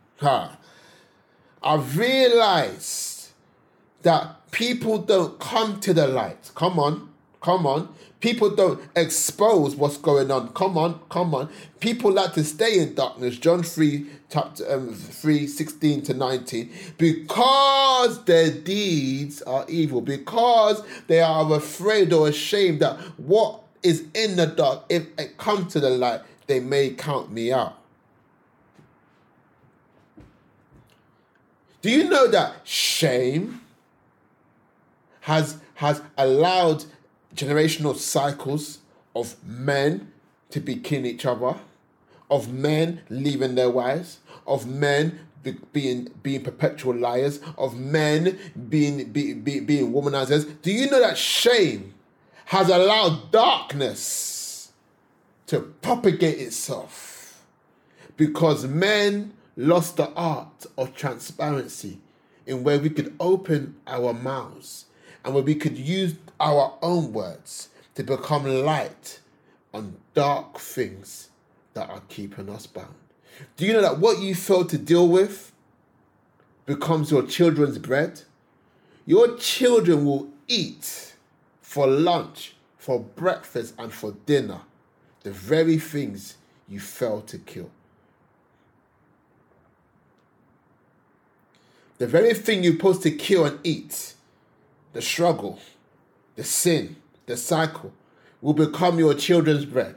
I've 1.63 1.97
realized 1.97 3.31
that 4.03 4.51
people 4.51 4.99
don't 4.99 5.39
come 5.39 5.81
to 5.81 5.93
the 5.93 6.07
light. 6.07 6.51
Come 6.55 6.79
on, 6.79 7.11
come 7.41 7.67
on. 7.67 7.95
People 8.21 8.51
don't 8.51 8.81
expose 8.97 9.77
what's 9.77 9.97
going 9.97 10.31
on. 10.33 10.49
Come 10.53 10.77
on, 10.77 11.01
come 11.09 11.35
on. 11.35 11.49
People 11.79 12.13
like 12.13 12.33
to 12.33 12.43
stay 12.43 12.81
in 12.81 12.95
darkness. 12.95 13.39
John 13.39 13.63
3, 13.63 14.07
chapter 14.29 14.73
um, 14.73 14.93
3 14.93 15.47
16 15.47 16.03
to 16.03 16.15
19. 16.15 16.71
Because 16.99 18.25
their 18.25 18.51
deeds 18.51 19.41
are 19.43 19.65
evil, 19.69 20.01
because 20.01 20.83
they 21.07 21.21
are 21.21 21.53
afraid 21.55 22.13
or 22.13 22.29
ashamed 22.29 22.81
that 22.81 22.99
what 23.19 23.61
is 23.85 24.05
in 24.15 24.35
the 24.35 24.47
dark, 24.47 24.85
if 24.89 25.07
it 25.17 25.39
comes 25.39 25.73
to 25.75 25.81
the 25.81 25.91
light, 25.91 26.23
they 26.49 26.59
may 26.59 26.91
count 26.91 27.31
me 27.31 27.53
out. 27.53 27.79
Do 31.83 31.91
you 31.91 32.09
know 32.09 32.27
that 32.27 32.67
shame 32.67 33.61
has 35.21 35.59
has 35.75 36.03
allowed 36.17 36.85
generational 37.39 37.95
cycles 37.97 38.79
of 39.15 39.37
men 39.45 40.13
to 40.51 40.61
be 40.61 40.77
killing 40.77 41.07
each 41.07 41.25
other, 41.25 41.57
of 42.31 42.53
men 42.53 43.03
leaving 43.09 43.55
their 43.55 43.71
wives, 43.71 44.19
of 44.47 44.67
men 44.67 45.21
be, 45.43 45.57
being 45.73 46.11
being 46.23 46.43
perpetual 46.43 46.95
liars, 46.95 47.41
of 47.57 47.79
men 47.79 48.39
being 48.69 49.11
be, 49.13 49.35
be, 49.35 49.61
being 49.61 49.93
womanizers. 49.93 50.51
Do 50.63 50.73
you 50.73 50.91
know 50.91 51.01
that 51.01 51.17
shame 51.17 51.95
has 52.47 52.69
allowed 52.69 53.31
darkness 53.31 54.73
to 55.47 55.61
propagate 55.61 56.39
itself 56.39 57.45
because 58.17 58.67
men 58.67 59.33
lost 59.57 59.97
the 59.97 60.11
art 60.11 60.67
of 60.77 60.95
transparency 60.95 61.99
in 62.47 62.65
where 62.65 62.79
we 62.79 62.91
could 62.91 63.15
open 63.21 63.77
our 63.87 64.13
mouths 64.13 64.87
and 65.29 65.35
where 65.35 65.45
we 65.45 65.55
could 65.55 65.77
use 65.77 66.15
our 66.41 66.79
own 66.81 67.13
words 67.13 67.69
to 67.95 68.03
become 68.03 68.47
light 68.47 69.21
on 69.75 69.95
dark 70.15 70.59
things 70.59 71.29
that 71.75 71.91
are 71.91 72.01
keeping 72.09 72.49
us 72.49 72.67
bound. 72.67 72.95
Do 73.59 73.67
you 73.67 73.75
know 73.75 73.83
that 73.83 73.99
what 73.99 74.21
you 74.21 74.35
fail 74.35 74.65
to 74.65 74.79
deal 74.79 75.07
with 75.07 75.53
becomes 76.65 77.11
your 77.11 77.27
children's 77.27 77.77
bread? 77.77 78.23
Your 79.05 79.37
children 79.37 80.07
will 80.07 80.31
eat 80.47 81.15
for 81.61 81.87
lunch, 81.87 82.55
for 82.79 82.99
breakfast, 82.99 83.75
and 83.79 83.93
for 83.93 84.13
dinner 84.25 84.63
the 85.25 85.31
very 85.31 85.79
things 85.79 86.39
you 86.71 86.81
fail 86.81 87.21
to 87.21 87.37
kill. 87.37 87.71
The 91.99 92.07
very 92.07 92.33
thing 92.33 92.65
you're 92.65 92.73
supposed 92.73 93.03
to 93.03 93.11
kill 93.11 93.45
and 93.45 93.59
eat, 93.63 94.15
the 94.99 95.03
struggle, 95.03 95.61
the 96.35 96.43
sin, 96.43 96.97
the 97.27 97.37
cycle 97.37 97.93
will 98.41 98.53
become 98.53 98.99
your 98.99 99.15
children's 99.15 99.65
bread. 99.65 99.95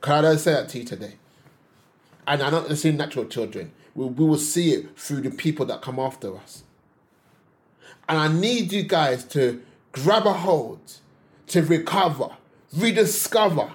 Can 0.00 0.24
I 0.24 0.36
say 0.36 0.54
that 0.54 0.70
to 0.70 0.78
you 0.78 0.84
today? 0.86 1.16
And 2.26 2.42
I'm 2.42 2.52
not 2.52 2.68
the 2.68 2.76
same 2.76 2.96
natural 2.96 3.26
children. 3.26 3.70
We, 3.94 4.06
we 4.06 4.24
will 4.24 4.38
see 4.38 4.72
it 4.72 4.98
through 4.98 5.20
the 5.20 5.30
people 5.30 5.66
that 5.66 5.82
come 5.82 5.98
after 5.98 6.34
us. 6.38 6.62
And 8.08 8.18
I 8.18 8.28
need 8.28 8.72
you 8.72 8.82
guys 8.82 9.24
to 9.24 9.60
grab 9.92 10.24
a 10.24 10.32
hold, 10.32 10.80
to 11.48 11.60
recover, 11.60 12.30
rediscover 12.74 13.74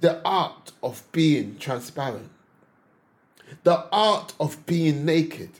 the 0.00 0.20
art 0.24 0.70
of 0.84 1.02
being 1.10 1.58
transparent, 1.58 2.30
the 3.64 3.86
art 3.90 4.34
of 4.38 4.64
being 4.66 5.04
naked 5.04 5.50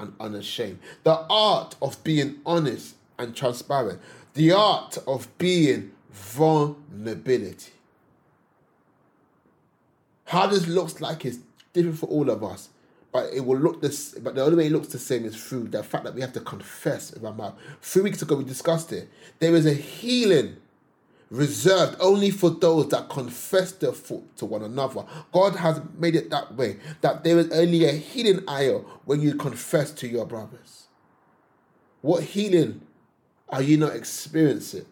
and 0.00 0.14
unashamed, 0.18 0.80
the 1.04 1.24
art 1.30 1.76
of 1.80 2.02
being 2.02 2.40
honest 2.44 2.96
and 3.20 3.36
transparent, 3.36 4.00
the 4.34 4.52
art 4.52 4.98
of 5.06 5.28
being 5.38 5.92
vulnerability. 6.10 7.72
How 10.24 10.46
this 10.46 10.66
looks 10.66 11.00
like 11.00 11.24
is 11.24 11.40
different 11.72 11.98
for 11.98 12.06
all 12.06 12.30
of 12.30 12.42
us, 12.42 12.70
but 13.12 13.32
it 13.32 13.44
will 13.44 13.58
look 13.58 13.82
this. 13.82 14.14
But 14.14 14.36
the 14.36 14.44
only 14.44 14.56
way 14.56 14.66
it 14.66 14.72
looks 14.72 14.88
the 14.88 14.98
same 14.98 15.24
is 15.24 15.36
through 15.36 15.68
the 15.68 15.82
fact 15.82 16.04
that 16.04 16.14
we 16.14 16.20
have 16.20 16.32
to 16.34 16.40
confess 16.40 17.12
with 17.12 17.24
our 17.24 17.32
mouth. 17.32 17.54
Three 17.80 18.02
weeks 18.02 18.22
ago 18.22 18.36
we 18.36 18.44
discussed 18.44 18.92
it. 18.92 19.08
There 19.38 19.54
is 19.54 19.66
a 19.66 19.74
healing 19.74 20.56
reserved 21.30 21.96
only 22.00 22.30
for 22.30 22.50
those 22.50 22.88
that 22.88 23.08
confess 23.08 23.72
their 23.72 23.92
fault 23.92 24.36
to 24.36 24.46
one 24.46 24.62
another. 24.62 25.04
God 25.32 25.56
has 25.56 25.80
made 25.98 26.16
it 26.16 26.30
that 26.30 26.54
way 26.54 26.76
that 27.02 27.22
there 27.22 27.38
is 27.38 27.50
only 27.52 27.84
a 27.84 27.92
healing 27.92 28.42
aisle 28.48 28.84
when 29.04 29.20
you 29.20 29.34
confess 29.34 29.92
to 29.92 30.08
your 30.08 30.26
brothers. 30.26 30.86
What 32.00 32.22
healing 32.22 32.80
are 33.50 33.62
you 33.62 33.76
not 33.76 33.94
experiencing 33.94 34.86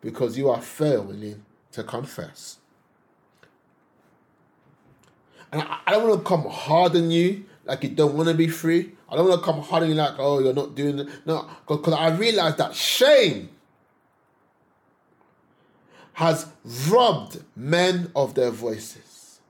because 0.00 0.36
you 0.38 0.50
are 0.50 0.60
failing 0.60 1.44
to 1.72 1.82
confess? 1.82 2.58
And 5.52 5.62
I, 5.62 5.78
I 5.86 5.92
don't 5.92 6.08
want 6.08 6.20
to 6.20 6.28
come 6.28 6.46
hard 6.48 6.96
on 6.96 7.10
you 7.10 7.44
like 7.64 7.82
you 7.82 7.90
don't 7.90 8.14
want 8.14 8.28
to 8.28 8.34
be 8.34 8.48
free. 8.48 8.92
I 9.08 9.16
don't 9.16 9.28
want 9.28 9.40
to 9.40 9.44
come 9.44 9.60
hard 9.62 9.84
on 9.84 9.88
you 9.88 9.94
like, 9.94 10.14
oh, 10.18 10.40
you're 10.40 10.52
not 10.52 10.74
doing 10.74 11.00
it. 11.00 11.08
No, 11.26 11.48
because 11.66 11.94
I 11.94 12.14
realize 12.14 12.56
that 12.56 12.74
shame 12.74 13.48
has 16.14 16.46
robbed 16.88 17.42
men 17.56 18.10
of 18.14 18.34
their 18.34 18.50
voices. 18.50 19.40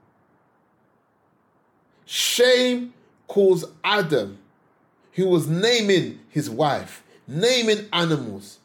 Shame 2.07 2.95
caused 3.27 3.67
Adam, 3.83 4.39
who 5.13 5.29
was 5.29 5.47
naming 5.47 6.21
his 6.29 6.49
wife, 6.49 7.03
naming 7.27 7.89
animals, 7.93 8.59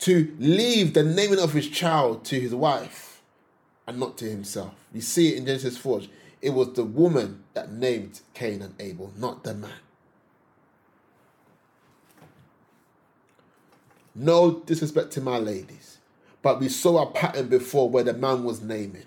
to 0.00 0.34
leave 0.38 0.92
the 0.92 1.02
naming 1.02 1.38
of 1.38 1.52
his 1.52 1.68
child 1.68 2.24
to 2.26 2.38
his 2.38 2.54
wife 2.54 3.22
and 3.86 3.98
not 3.98 4.18
to 4.18 4.28
himself. 4.28 4.74
You 4.92 5.00
see 5.00 5.32
it 5.32 5.38
in 5.38 5.46
Genesis 5.46 5.78
4. 5.78 6.02
It 6.42 6.50
was 6.50 6.74
the 6.74 6.84
woman 6.84 7.44
that 7.54 7.72
named 7.72 8.20
Cain 8.34 8.60
and 8.60 8.74
Abel, 8.78 9.12
not 9.16 9.44
the 9.44 9.54
man. 9.54 9.70
No 14.14 14.60
disrespect 14.60 15.10
to 15.12 15.20
my 15.20 15.38
ladies, 15.38 15.98
but 16.42 16.60
we 16.60 16.68
saw 16.68 17.02
a 17.02 17.10
pattern 17.10 17.48
before 17.48 17.88
where 17.88 18.04
the 18.04 18.12
man 18.12 18.44
was 18.44 18.60
naming. 18.60 19.06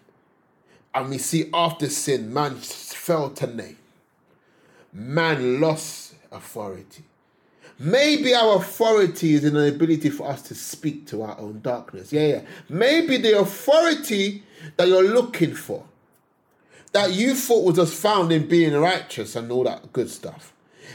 And 0.94 1.10
we 1.10 1.20
see 1.20 1.50
after 1.54 1.90
sin, 1.90 2.34
man 2.34 2.56
fell 2.56 3.30
to 3.30 3.48
name. 3.48 3.78
Man 4.92 5.62
lost 5.62 6.16
authority 6.32 7.04
Maybe 7.80 8.34
our 8.34 8.58
authority 8.58 9.36
is 9.36 9.44
in 9.44 9.54
the 9.54 9.68
ability 9.68 10.10
for 10.10 10.30
us 10.30 10.42
to 10.44 10.56
speak 10.56 11.06
to 11.08 11.22
our 11.22 11.38
own 11.40 11.62
darkness. 11.62 12.12
Yeah, 12.12 12.28
yeah. 12.28 12.42
Maybe 12.70 13.18
the 13.18 13.40
authority 13.40 14.44
that 14.78 14.88
you're 14.88 15.04
looking 15.04 15.54
for, 15.54 15.84
that 16.94 17.14
you 17.14 17.36
thought 17.36 17.66
was 17.66 17.76
just 17.76 17.94
found 17.94 18.32
in 18.32 18.48
being 18.48 18.74
righteous 18.74 19.36
and 19.36 19.52
all 19.52 19.64
that 19.66 19.94
good 19.94 20.10
stuff. 20.10 20.54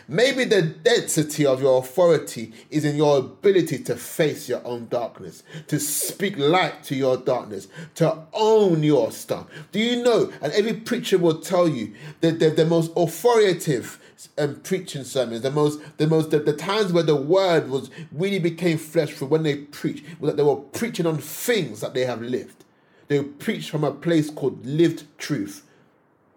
Maybe 0.08 0.44
the 0.44 0.62
density 0.62 1.46
of 1.46 1.62
your 1.62 1.78
authority 1.78 2.52
is 2.70 2.84
in 2.84 2.96
your 2.96 3.18
ability 3.18 3.78
to 3.84 3.96
face 3.96 4.48
your 4.48 4.66
own 4.66 4.88
darkness, 4.88 5.42
to 5.68 5.78
speak 5.78 6.36
light 6.36 6.82
to 6.84 6.94
your 6.94 7.16
darkness, 7.16 7.68
to 7.96 8.18
own 8.32 8.82
your 8.82 9.12
stuff. 9.12 9.46
Do 9.70 9.78
you 9.78 10.02
know? 10.02 10.32
And 10.40 10.52
every 10.52 10.74
preacher 10.74 11.18
will 11.18 11.40
tell 11.40 11.68
you 11.68 11.94
that 12.20 12.40
the, 12.40 12.50
the 12.50 12.66
most 12.66 12.90
authoritative 12.96 13.98
um, 14.38 14.56
preaching 14.56 15.04
sermons, 15.04 15.42
the 15.42 15.50
most, 15.50 15.80
the 15.96 16.06
most, 16.06 16.30
the, 16.30 16.38
the 16.38 16.52
times 16.52 16.92
where 16.92 17.02
the 17.02 17.16
word 17.16 17.68
was 17.68 17.90
really 18.10 18.38
became 18.38 18.78
flesh 18.78 19.10
for 19.10 19.26
when 19.26 19.42
they 19.42 19.56
preached, 19.56 20.04
was 20.20 20.30
that 20.30 20.36
they 20.36 20.42
were 20.42 20.56
preaching 20.56 21.06
on 21.06 21.18
things 21.18 21.80
that 21.80 21.94
they 21.94 22.04
have 22.04 22.20
lived. 22.22 22.64
They 23.08 23.22
preach 23.22 23.70
from 23.70 23.84
a 23.84 23.92
place 23.92 24.30
called 24.30 24.64
lived 24.64 25.04
truth, 25.18 25.66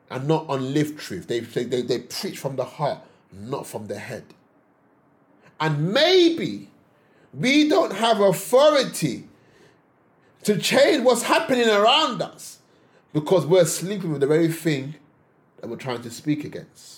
and 0.10 0.28
not 0.28 0.50
on 0.50 0.74
lived 0.74 1.00
truth. 1.00 1.28
They 1.28 1.40
they 1.40 1.64
they, 1.64 1.82
they 1.82 2.00
preach 2.00 2.40
from 2.40 2.56
the 2.56 2.66
heart, 2.66 3.00
not 3.32 3.68
from 3.68 3.88
the 3.88 4.00
head. 4.00 4.26
And 5.60 5.94
maybe 5.94 6.70
we 7.34 7.70
don't 7.70 7.94
have 7.94 8.20
authority 8.20 9.26
to 10.44 10.58
change 10.58 11.04
what's 11.04 11.24
happening 11.24 11.68
around 11.70 12.22
us 12.22 12.60
because 13.14 13.46
we're 13.46 13.66
sleeping 13.66 14.12
with 14.12 14.22
the 14.22 14.28
very 14.28 14.52
thing 14.52 14.96
that 15.60 15.70
we're 15.70 15.78
trying 15.78 16.02
to 16.02 16.12
speak 16.12 16.44
against 16.44 16.95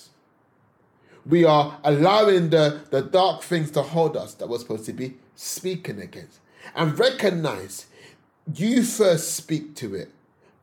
we 1.28 1.44
are 1.44 1.78
allowing 1.84 2.48
the, 2.50 2.80
the 2.90 3.02
dark 3.02 3.42
things 3.42 3.70
to 3.72 3.82
hold 3.82 4.16
us 4.16 4.34
that 4.34 4.48
we're 4.48 4.58
supposed 4.58 4.86
to 4.86 4.94
be 4.94 5.14
speaking 5.36 6.00
against. 6.00 6.40
And 6.74 6.98
recognize 6.98 7.86
you 8.54 8.82
first 8.82 9.34
speak 9.36 9.74
to 9.76 9.94
it 9.94 10.10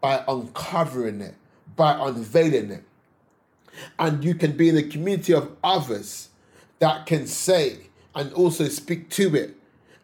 by 0.01 0.23
uncovering 0.27 1.21
it, 1.21 1.35
by 1.75 1.97
unveiling 2.07 2.71
it. 2.71 2.83
And 3.99 4.23
you 4.23 4.33
can 4.33 4.57
be 4.57 4.69
in 4.69 4.77
a 4.77 4.83
community 4.83 5.33
of 5.33 5.55
others 5.63 6.29
that 6.79 7.05
can 7.05 7.27
say 7.27 7.77
and 8.15 8.33
also 8.33 8.67
speak 8.67 9.09
to 9.11 9.35
it. 9.35 9.55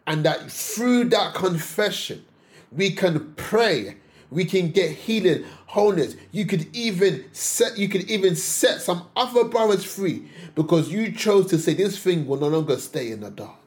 And 0.06 0.24
that 0.24 0.50
through 0.50 1.04
that 1.10 1.34
confession, 1.34 2.24
we 2.70 2.92
can 2.92 3.34
pray 3.34 3.96
we 4.32 4.46
can 4.46 4.70
get 4.70 4.90
healing, 4.90 5.44
wholeness. 5.66 6.16
You 6.32 6.46
could 6.46 6.74
even 6.74 7.24
set 7.32 7.76
you 7.76 7.88
could 7.88 8.10
even 8.10 8.34
set 8.34 8.80
some 8.80 9.08
other 9.14 9.44
brothers 9.44 9.84
free 9.84 10.28
because 10.54 10.90
you 10.90 11.12
chose 11.12 11.48
to 11.50 11.58
say 11.58 11.74
this 11.74 11.98
thing 11.98 12.26
will 12.26 12.38
no 12.38 12.48
longer 12.48 12.78
stay 12.78 13.10
in 13.10 13.20
the 13.20 13.30
dark. 13.30 13.58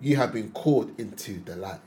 You 0.00 0.16
have 0.16 0.32
been 0.32 0.50
called 0.50 0.92
into 1.00 1.40
the 1.40 1.56
light. 1.56 1.80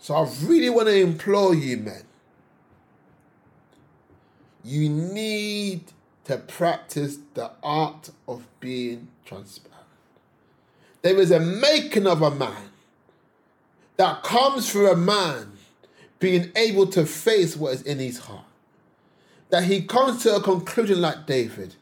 So 0.00 0.16
I 0.16 0.28
really 0.42 0.68
want 0.68 0.88
to 0.88 1.00
implore 1.00 1.54
you, 1.54 1.76
man. 1.76 2.02
You 4.64 4.88
need 4.88 5.84
to 6.24 6.36
practice 6.36 7.18
the 7.34 7.50
art 7.62 8.10
of 8.28 8.46
being 8.60 9.08
transparent. 9.24 9.72
There 11.02 11.18
is 11.18 11.30
a 11.30 11.40
making 11.40 12.06
of 12.06 12.22
a 12.22 12.30
man 12.30 12.70
that 13.96 14.22
comes 14.22 14.70
through 14.70 14.90
a 14.90 14.96
man 14.96 15.52
being 16.18 16.52
able 16.54 16.86
to 16.86 17.04
face 17.04 17.56
what 17.56 17.74
is 17.74 17.82
in 17.82 17.98
his 17.98 18.18
heart. 18.18 18.44
That 19.50 19.64
he 19.64 19.82
comes 19.82 20.22
to 20.22 20.36
a 20.36 20.40
conclusion 20.40 21.00
like 21.00 21.26
David, 21.26 21.74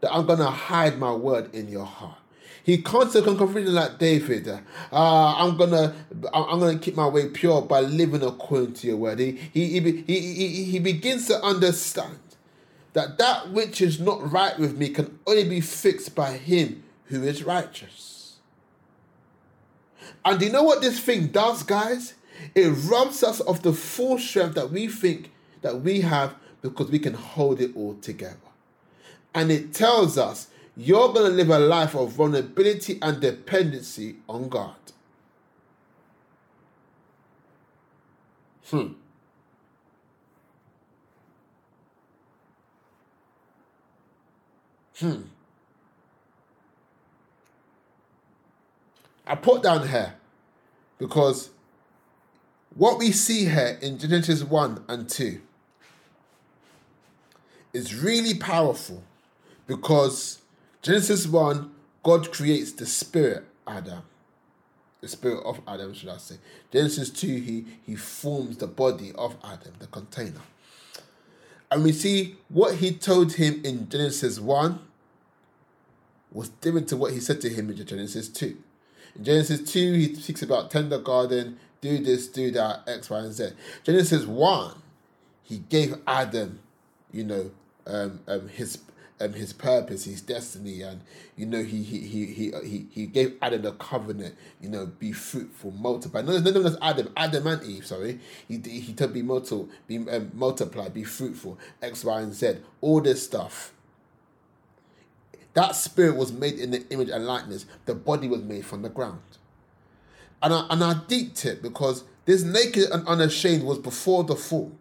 that 0.00 0.12
I'm 0.12 0.26
going 0.26 0.38
to 0.38 0.50
hide 0.50 0.98
my 0.98 1.12
word 1.12 1.52
in 1.54 1.68
your 1.68 1.86
heart. 1.86 2.18
He 2.62 2.82
comes 2.82 3.12
to 3.12 3.20
a 3.20 3.22
conclusion 3.22 3.74
like 3.74 3.98
David, 3.98 4.48
uh, 4.48 4.58
I'm 4.92 5.56
gonna 5.56 5.94
I'm 6.34 6.58
gonna 6.58 6.80
keep 6.80 6.96
my 6.96 7.06
way 7.06 7.28
pure 7.28 7.62
by 7.62 7.78
living 7.78 8.24
according 8.24 8.74
to 8.74 8.88
your 8.88 8.96
word. 8.96 9.20
He 9.20 9.38
he 9.52 9.78
he, 9.78 10.02
he, 10.04 10.20
he, 10.34 10.64
he 10.64 10.78
begins 10.80 11.28
to 11.28 11.40
understand 11.44 12.18
that 12.96 13.18
that 13.18 13.50
which 13.50 13.82
is 13.82 14.00
not 14.00 14.32
right 14.32 14.58
with 14.58 14.78
me 14.78 14.88
can 14.88 15.18
only 15.26 15.46
be 15.46 15.60
fixed 15.60 16.14
by 16.14 16.32
him 16.32 16.82
who 17.04 17.22
is 17.22 17.44
righteous. 17.44 18.38
And 20.24 20.40
you 20.40 20.48
know 20.50 20.62
what 20.62 20.80
this 20.80 20.98
thing 20.98 21.26
does, 21.26 21.62
guys? 21.62 22.14
It 22.54 22.70
robs 22.70 23.22
us 23.22 23.40
of 23.40 23.60
the 23.60 23.74
full 23.74 24.18
strength 24.18 24.54
that 24.54 24.70
we 24.70 24.88
think 24.88 25.30
that 25.60 25.82
we 25.82 26.00
have 26.00 26.36
because 26.62 26.90
we 26.90 26.98
can 26.98 27.12
hold 27.12 27.60
it 27.60 27.76
all 27.76 27.96
together. 27.96 28.38
And 29.34 29.52
it 29.52 29.74
tells 29.74 30.16
us 30.16 30.48
you're 30.74 31.12
going 31.12 31.30
to 31.30 31.36
live 31.36 31.50
a 31.50 31.58
life 31.58 31.94
of 31.94 32.12
vulnerability 32.12 32.98
and 33.02 33.20
dependency 33.20 34.16
on 34.26 34.48
God. 34.48 34.74
Hmm. 38.70 38.94
Hmm. 44.98 45.22
I 49.26 49.34
put 49.34 49.62
down 49.62 49.88
here 49.88 50.14
because 50.98 51.50
what 52.74 52.98
we 52.98 53.12
see 53.12 53.46
here 53.46 53.78
in 53.82 53.98
Genesis 53.98 54.42
1 54.42 54.84
and 54.88 55.08
2 55.08 55.40
is 57.72 57.94
really 57.94 58.34
powerful 58.34 59.02
because 59.66 60.40
Genesis 60.82 61.26
1, 61.26 61.70
God 62.02 62.30
creates 62.32 62.72
the 62.72 62.86
spirit 62.86 63.44
Adam. 63.66 64.02
The 65.00 65.08
spirit 65.08 65.42
of 65.44 65.60
Adam, 65.66 65.92
should 65.92 66.08
I 66.08 66.16
say. 66.18 66.36
Genesis 66.72 67.10
2, 67.10 67.26
he, 67.26 67.64
he 67.84 67.96
forms 67.96 68.58
the 68.58 68.66
body 68.66 69.12
of 69.16 69.36
Adam, 69.44 69.72
the 69.78 69.88
container. 69.88 70.40
And 71.70 71.82
we 71.82 71.92
see 71.92 72.36
what 72.48 72.76
he 72.76 72.92
told 72.92 73.34
him 73.34 73.60
in 73.64 73.88
Genesis 73.88 74.38
1 74.38 74.78
was 76.32 76.48
different 76.48 76.88
to 76.88 76.96
what 76.96 77.12
he 77.12 77.20
said 77.20 77.40
to 77.40 77.48
him 77.48 77.70
in 77.70 77.84
Genesis 77.84 78.28
2. 78.28 78.56
In 79.16 79.24
Genesis 79.24 79.72
2, 79.72 79.92
he 79.94 80.14
speaks 80.14 80.42
about 80.42 80.70
tender 80.70 80.98
garden, 80.98 81.58
do 81.80 81.98
this, 81.98 82.28
do 82.28 82.50
that, 82.52 82.82
X, 82.86 83.10
Y, 83.10 83.18
and 83.18 83.32
Z. 83.32 83.50
Genesis 83.82 84.26
1, 84.26 84.74
he 85.42 85.58
gave 85.58 85.96
Adam, 86.06 86.60
you 87.12 87.24
know, 87.24 87.50
um, 87.86 88.20
um, 88.26 88.48
his 88.48 88.78
um, 89.20 89.32
his 89.32 89.52
purpose, 89.52 90.04
his 90.04 90.20
destiny, 90.20 90.82
and 90.82 91.00
you 91.36 91.46
know 91.46 91.62
he 91.62 91.82
he 91.82 92.00
he 92.00 92.26
he 92.26 92.52
he, 92.64 92.86
he 92.90 93.06
gave 93.06 93.36
Adam 93.40 93.62
the 93.62 93.72
covenant. 93.72 94.34
You 94.60 94.68
know, 94.68 94.86
be 94.86 95.12
fruitful, 95.12 95.70
multiply. 95.72 96.22
No, 96.22 96.38
no, 96.38 96.50
no, 96.50 96.62
that's 96.62 96.76
Adam, 96.82 97.12
Adam 97.16 97.46
and 97.46 97.62
Eve. 97.62 97.86
Sorry, 97.86 98.20
he 98.48 98.58
he 98.58 98.92
told 98.92 99.12
be 99.12 99.22
multiple, 99.22 99.68
be 99.86 99.96
um, 100.08 100.30
multiply, 100.34 100.88
be 100.88 101.04
fruitful, 101.04 101.58
X, 101.82 102.04
Y, 102.04 102.20
and 102.20 102.34
Z. 102.34 102.56
All 102.80 103.00
this 103.00 103.24
stuff. 103.24 103.72
That 105.54 105.74
spirit 105.74 106.16
was 106.16 106.32
made 106.32 106.58
in 106.58 106.70
the 106.70 106.86
image 106.90 107.08
and 107.08 107.26
likeness. 107.26 107.64
The 107.86 107.94
body 107.94 108.28
was 108.28 108.42
made 108.42 108.66
from 108.66 108.82
the 108.82 108.90
ground. 108.90 109.20
And 110.42 110.52
I, 110.52 110.66
and 110.68 110.84
I 110.84 111.00
deeped 111.08 111.46
it 111.46 111.62
because 111.62 112.04
this 112.26 112.42
naked 112.42 112.90
and 112.90 113.08
unashamed 113.08 113.64
was 113.64 113.78
before 113.78 114.24
the 114.24 114.36
fall. 114.36 114.72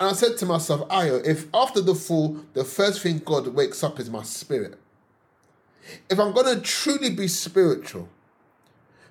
And 0.00 0.10
I 0.10 0.12
said 0.12 0.36
to 0.38 0.46
myself, 0.46 0.88
Ayo, 0.88 1.24
if 1.24 1.46
after 1.54 1.80
the 1.80 1.94
fall, 1.94 2.40
the 2.52 2.64
first 2.64 3.00
thing 3.00 3.18
God 3.24 3.48
wakes 3.48 3.82
up 3.84 4.00
is 4.00 4.10
my 4.10 4.22
spirit, 4.22 4.78
if 6.10 6.18
I'm 6.18 6.32
going 6.32 6.54
to 6.54 6.60
truly 6.60 7.10
be 7.10 7.28
spiritual, 7.28 8.08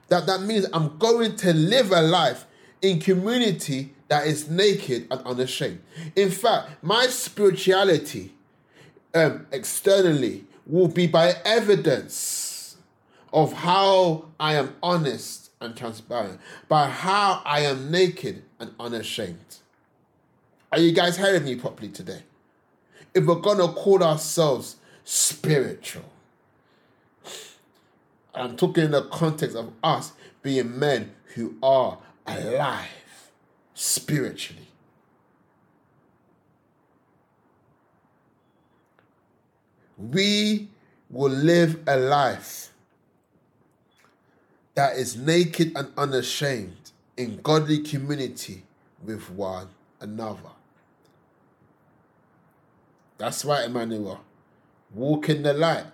that, 0.10 0.26
that 0.26 0.42
means 0.42 0.66
I'm 0.74 0.98
going 0.98 1.36
to 1.38 1.54
live 1.54 1.92
a 1.92 2.02
life 2.02 2.46
in 2.82 3.00
community 3.00 3.94
that 4.10 4.28
is 4.28 4.50
naked 4.50 5.08
and 5.10 5.22
unashamed. 5.26 5.82
In 6.16 6.30
fact, 6.30 6.84
my 6.84 7.08
spirituality 7.08 8.34
um, 9.14 9.48
externally 9.52 10.46
will 10.66 10.88
be 10.88 11.08
by 11.08 11.36
evidence 11.46 12.76
of 13.32 13.54
how 13.54 14.26
I 14.40 14.56
am 14.56 14.76
honest 14.84 15.52
and 15.62 15.76
transparent, 15.76 16.40
by 16.68 16.90
how 16.90 17.42
I 17.46 17.62
am 17.62 17.90
naked 17.90 18.44
and 18.60 18.74
unashamed. 18.80 19.58
Are 20.74 20.80
you 20.80 20.92
guys 20.92 21.18
hearing 21.18 21.44
me 21.44 21.56
properly 21.56 21.90
today? 21.90 22.24
If 23.14 23.26
we're 23.26 23.36
going 23.36 23.60
to 23.60 23.68
call 23.68 24.04
ourselves 24.04 24.78
spiritual, 25.04 26.10
I'm 28.34 28.58
talking 28.58 28.86
in 28.86 28.92
the 28.92 29.04
context 29.04 29.56
of 29.56 29.72
us 29.84 30.14
being 30.42 30.80
men 30.80 31.14
who 31.36 31.56
are 31.62 32.00
alive 32.26 33.30
spiritually. 33.76 34.68
we 39.98 40.68
will 41.10 41.32
live 41.32 41.80
a 41.88 41.98
life 41.98 42.72
that 44.76 44.98
is 44.98 45.16
naked 45.16 45.72
and 45.76 45.88
unashamed 45.98 46.92
in 47.16 47.40
godly 47.44 47.80
community 47.80 48.64
with 49.04 49.30
one 49.30 49.68
another. 50.00 50.53
That's 53.18 53.46
right, 53.46 53.66
Emmanuel. 53.66 54.22
Walk 54.94 55.30
in 55.30 55.44
the 55.44 55.54
light. 55.54 55.86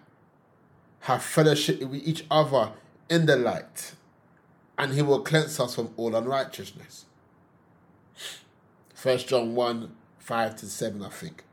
Have 1.02 1.24
fellowship 1.24 1.82
with 1.82 2.08
each 2.08 2.26
other 2.30 2.72
in 3.10 3.26
the 3.26 3.36
light. 3.36 3.94
And 4.78 4.94
he 4.94 5.02
will 5.02 5.22
cleanse 5.22 5.60
us 5.60 5.76
from 5.76 5.92
all 5.98 6.16
unrighteousness. 6.16 7.06
First 8.94 9.28
John 9.28 9.56
1, 9.56 9.96
5 10.18 10.56
to 10.58 10.66
7, 10.66 11.04
I 11.04 11.10
think. 11.10 11.44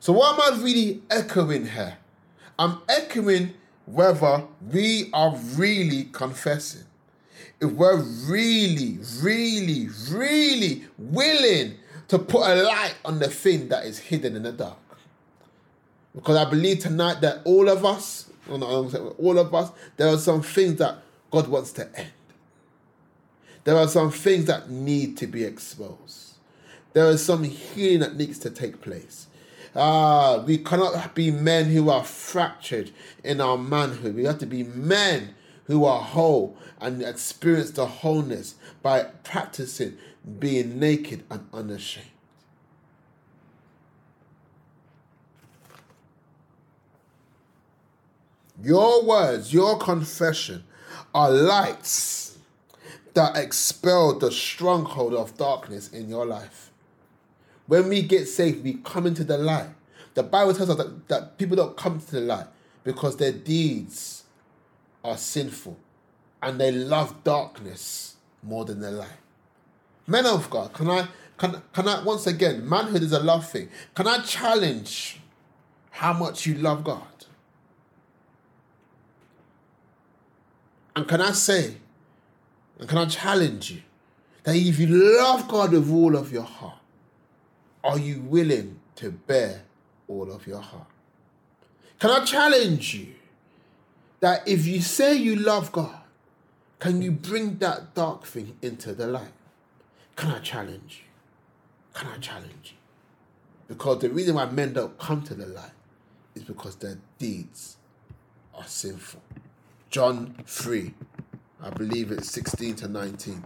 So 0.00 0.12
what 0.12 0.34
am 0.34 0.54
I 0.54 0.62
really 0.62 1.02
echoing 1.10 1.66
here? 1.66 1.98
I'm 2.58 2.78
echoing 2.88 3.54
whether 3.86 4.44
we 4.70 5.10
are 5.12 5.34
really 5.54 6.04
confessing. 6.12 6.84
If 7.60 7.70
we're 7.72 8.02
really, 8.02 8.98
really, 9.22 9.88
really 10.10 10.84
willing 10.98 11.76
to 12.08 12.18
put 12.18 12.48
a 12.48 12.62
light 12.62 12.94
on 13.04 13.18
the 13.18 13.28
thing 13.28 13.68
that 13.68 13.84
is 13.84 13.98
hidden 13.98 14.36
in 14.36 14.42
the 14.42 14.52
dark. 14.52 14.76
Because 16.14 16.36
I 16.36 16.48
believe 16.48 16.80
tonight 16.80 17.20
that 17.22 17.40
all 17.44 17.68
of 17.68 17.84
us, 17.84 18.30
all 18.48 19.38
of 19.38 19.54
us, 19.54 19.70
there 19.96 20.08
are 20.08 20.18
some 20.18 20.42
things 20.42 20.76
that 20.76 20.98
God 21.30 21.48
wants 21.48 21.72
to 21.72 21.98
end. 21.98 22.12
There 23.64 23.76
are 23.76 23.88
some 23.88 24.10
things 24.10 24.46
that 24.46 24.68
need 24.68 25.16
to 25.18 25.26
be 25.26 25.44
exposed. 25.44 26.34
There 26.92 27.06
is 27.06 27.24
some 27.24 27.44
healing 27.44 28.00
that 28.00 28.16
needs 28.16 28.38
to 28.40 28.50
take 28.50 28.80
place. 28.80 29.28
Ah, 29.74 30.42
we 30.46 30.58
cannot 30.58 31.14
be 31.14 31.30
men 31.30 31.66
who 31.66 31.88
are 31.88 32.04
fractured 32.04 32.90
in 33.24 33.40
our 33.40 33.56
manhood. 33.56 34.14
We 34.14 34.24
have 34.24 34.38
to 34.38 34.46
be 34.46 34.64
men 34.64 35.34
who 35.72 35.86
are 35.86 36.00
whole 36.00 36.54
and 36.80 37.02
experience 37.02 37.70
the 37.70 37.86
wholeness 37.86 38.56
by 38.82 39.04
practicing 39.24 39.96
being 40.38 40.78
naked 40.78 41.24
and 41.30 41.48
unashamed. 41.52 42.06
Your 48.62 49.02
words, 49.02 49.52
your 49.52 49.78
confession 49.78 50.62
are 51.14 51.30
lights 51.30 52.38
that 53.14 53.36
expel 53.36 54.18
the 54.18 54.30
stronghold 54.30 55.14
of 55.14 55.36
darkness 55.38 55.90
in 55.90 56.08
your 56.08 56.26
life. 56.26 56.70
When 57.66 57.88
we 57.88 58.02
get 58.02 58.26
saved, 58.26 58.62
we 58.62 58.74
come 58.74 59.06
into 59.06 59.24
the 59.24 59.38
light. 59.38 59.70
The 60.14 60.22
Bible 60.22 60.52
tells 60.52 60.68
us 60.68 60.76
that, 60.76 61.08
that 61.08 61.38
people 61.38 61.56
don't 61.56 61.76
come 61.76 61.98
to 61.98 62.10
the 62.10 62.20
light 62.20 62.46
because 62.84 63.16
their 63.16 63.32
deeds 63.32 64.21
are 65.04 65.16
sinful 65.16 65.76
and 66.42 66.60
they 66.60 66.72
love 66.72 67.22
darkness 67.24 68.16
more 68.42 68.64
than 68.64 68.80
the 68.80 68.90
light. 68.90 69.08
Men 70.06 70.26
of 70.26 70.50
God, 70.50 70.72
can 70.72 70.90
I 70.90 71.08
can 71.38 71.62
can 71.72 71.88
I 71.88 72.02
once 72.02 72.26
again, 72.26 72.68
manhood 72.68 73.02
is 73.02 73.12
a 73.12 73.20
love 73.20 73.48
thing. 73.48 73.68
Can 73.94 74.06
I 74.06 74.18
challenge 74.18 75.20
how 75.90 76.12
much 76.12 76.46
you 76.46 76.54
love 76.54 76.84
God? 76.84 77.02
And 80.94 81.08
can 81.08 81.20
I 81.20 81.32
say, 81.32 81.76
and 82.78 82.88
can 82.88 82.98
I 82.98 83.06
challenge 83.06 83.70
you 83.70 83.82
that 84.42 84.56
if 84.56 84.78
you 84.78 84.88
love 84.88 85.48
God 85.48 85.72
with 85.72 85.90
all 85.90 86.16
of 86.16 86.32
your 86.32 86.42
heart, 86.42 86.78
are 87.82 87.98
you 87.98 88.20
willing 88.20 88.80
to 88.96 89.10
bear 89.10 89.62
all 90.08 90.30
of 90.30 90.46
your 90.46 90.60
heart? 90.60 90.86
Can 91.98 92.10
I 92.10 92.24
challenge 92.24 92.94
you 92.94 93.14
that 94.22 94.46
if 94.46 94.66
you 94.68 94.80
say 94.80 95.14
you 95.14 95.34
love 95.34 95.72
God, 95.72 95.98
can 96.78 97.02
you 97.02 97.10
bring 97.10 97.58
that 97.58 97.92
dark 97.94 98.24
thing 98.24 98.56
into 98.62 98.94
the 98.94 99.08
light? 99.08 99.32
Can 100.14 100.30
I 100.30 100.38
challenge 100.38 101.02
you? 101.04 101.10
Can 101.92 102.08
I 102.08 102.18
challenge 102.18 102.76
you? 102.76 102.76
Because 103.66 103.98
the 103.98 104.10
reason 104.10 104.36
why 104.36 104.46
men 104.46 104.74
don't 104.74 104.96
come 104.96 105.22
to 105.22 105.34
the 105.34 105.46
light 105.46 105.72
is 106.36 106.44
because 106.44 106.76
their 106.76 106.98
deeds 107.18 107.76
are 108.54 108.64
sinful. 108.64 109.20
John 109.90 110.36
3, 110.46 110.94
I 111.60 111.70
believe 111.70 112.12
it's 112.12 112.30
16 112.30 112.76
to 112.76 112.88
19, 112.88 113.44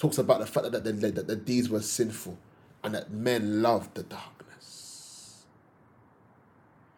talks 0.00 0.18
about 0.18 0.40
the 0.40 0.46
fact 0.46 0.72
that 0.72 0.82
the, 0.82 0.92
that 0.92 1.28
the 1.28 1.36
deeds 1.36 1.68
were 1.68 1.82
sinful 1.82 2.36
and 2.82 2.94
that 2.96 3.12
men 3.12 3.62
loved 3.62 3.94
the 3.94 4.02
darkness. 4.02 4.33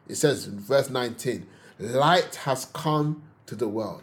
It 0.08 0.16
says 0.16 0.46
in 0.46 0.58
verse 0.60 0.90
19, 0.90 1.46
light 1.78 2.36
has 2.36 2.66
come 2.66 3.22
to 3.46 3.54
the 3.54 3.68
world, 3.68 4.02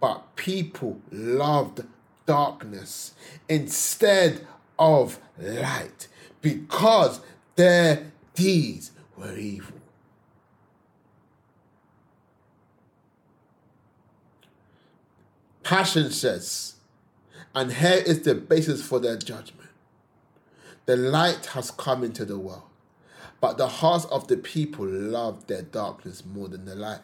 but 0.00 0.36
people 0.36 1.00
loved 1.10 1.84
darkness 2.26 3.14
instead 3.48 4.46
of 4.78 5.18
light 5.38 6.08
because 6.40 7.20
their 7.56 8.12
deeds 8.34 8.92
were 9.16 9.36
evil. 9.36 9.76
Passion 15.62 16.10
says, 16.10 16.74
and 17.54 17.72
here 17.72 18.02
is 18.04 18.22
the 18.22 18.34
basis 18.34 18.82
for 18.82 18.98
their 18.98 19.16
judgment. 19.16 19.70
The 20.86 20.96
light 20.96 21.46
has 21.46 21.70
come 21.70 22.04
into 22.04 22.26
the 22.26 22.38
world, 22.38 22.68
but 23.40 23.58
the 23.58 23.68
hearts 23.68 24.04
of 24.06 24.28
the 24.28 24.36
people 24.36 24.86
love 24.86 25.46
their 25.46 25.62
darkness 25.62 26.24
more 26.24 26.48
than 26.48 26.64
the 26.64 26.74
light 26.74 27.00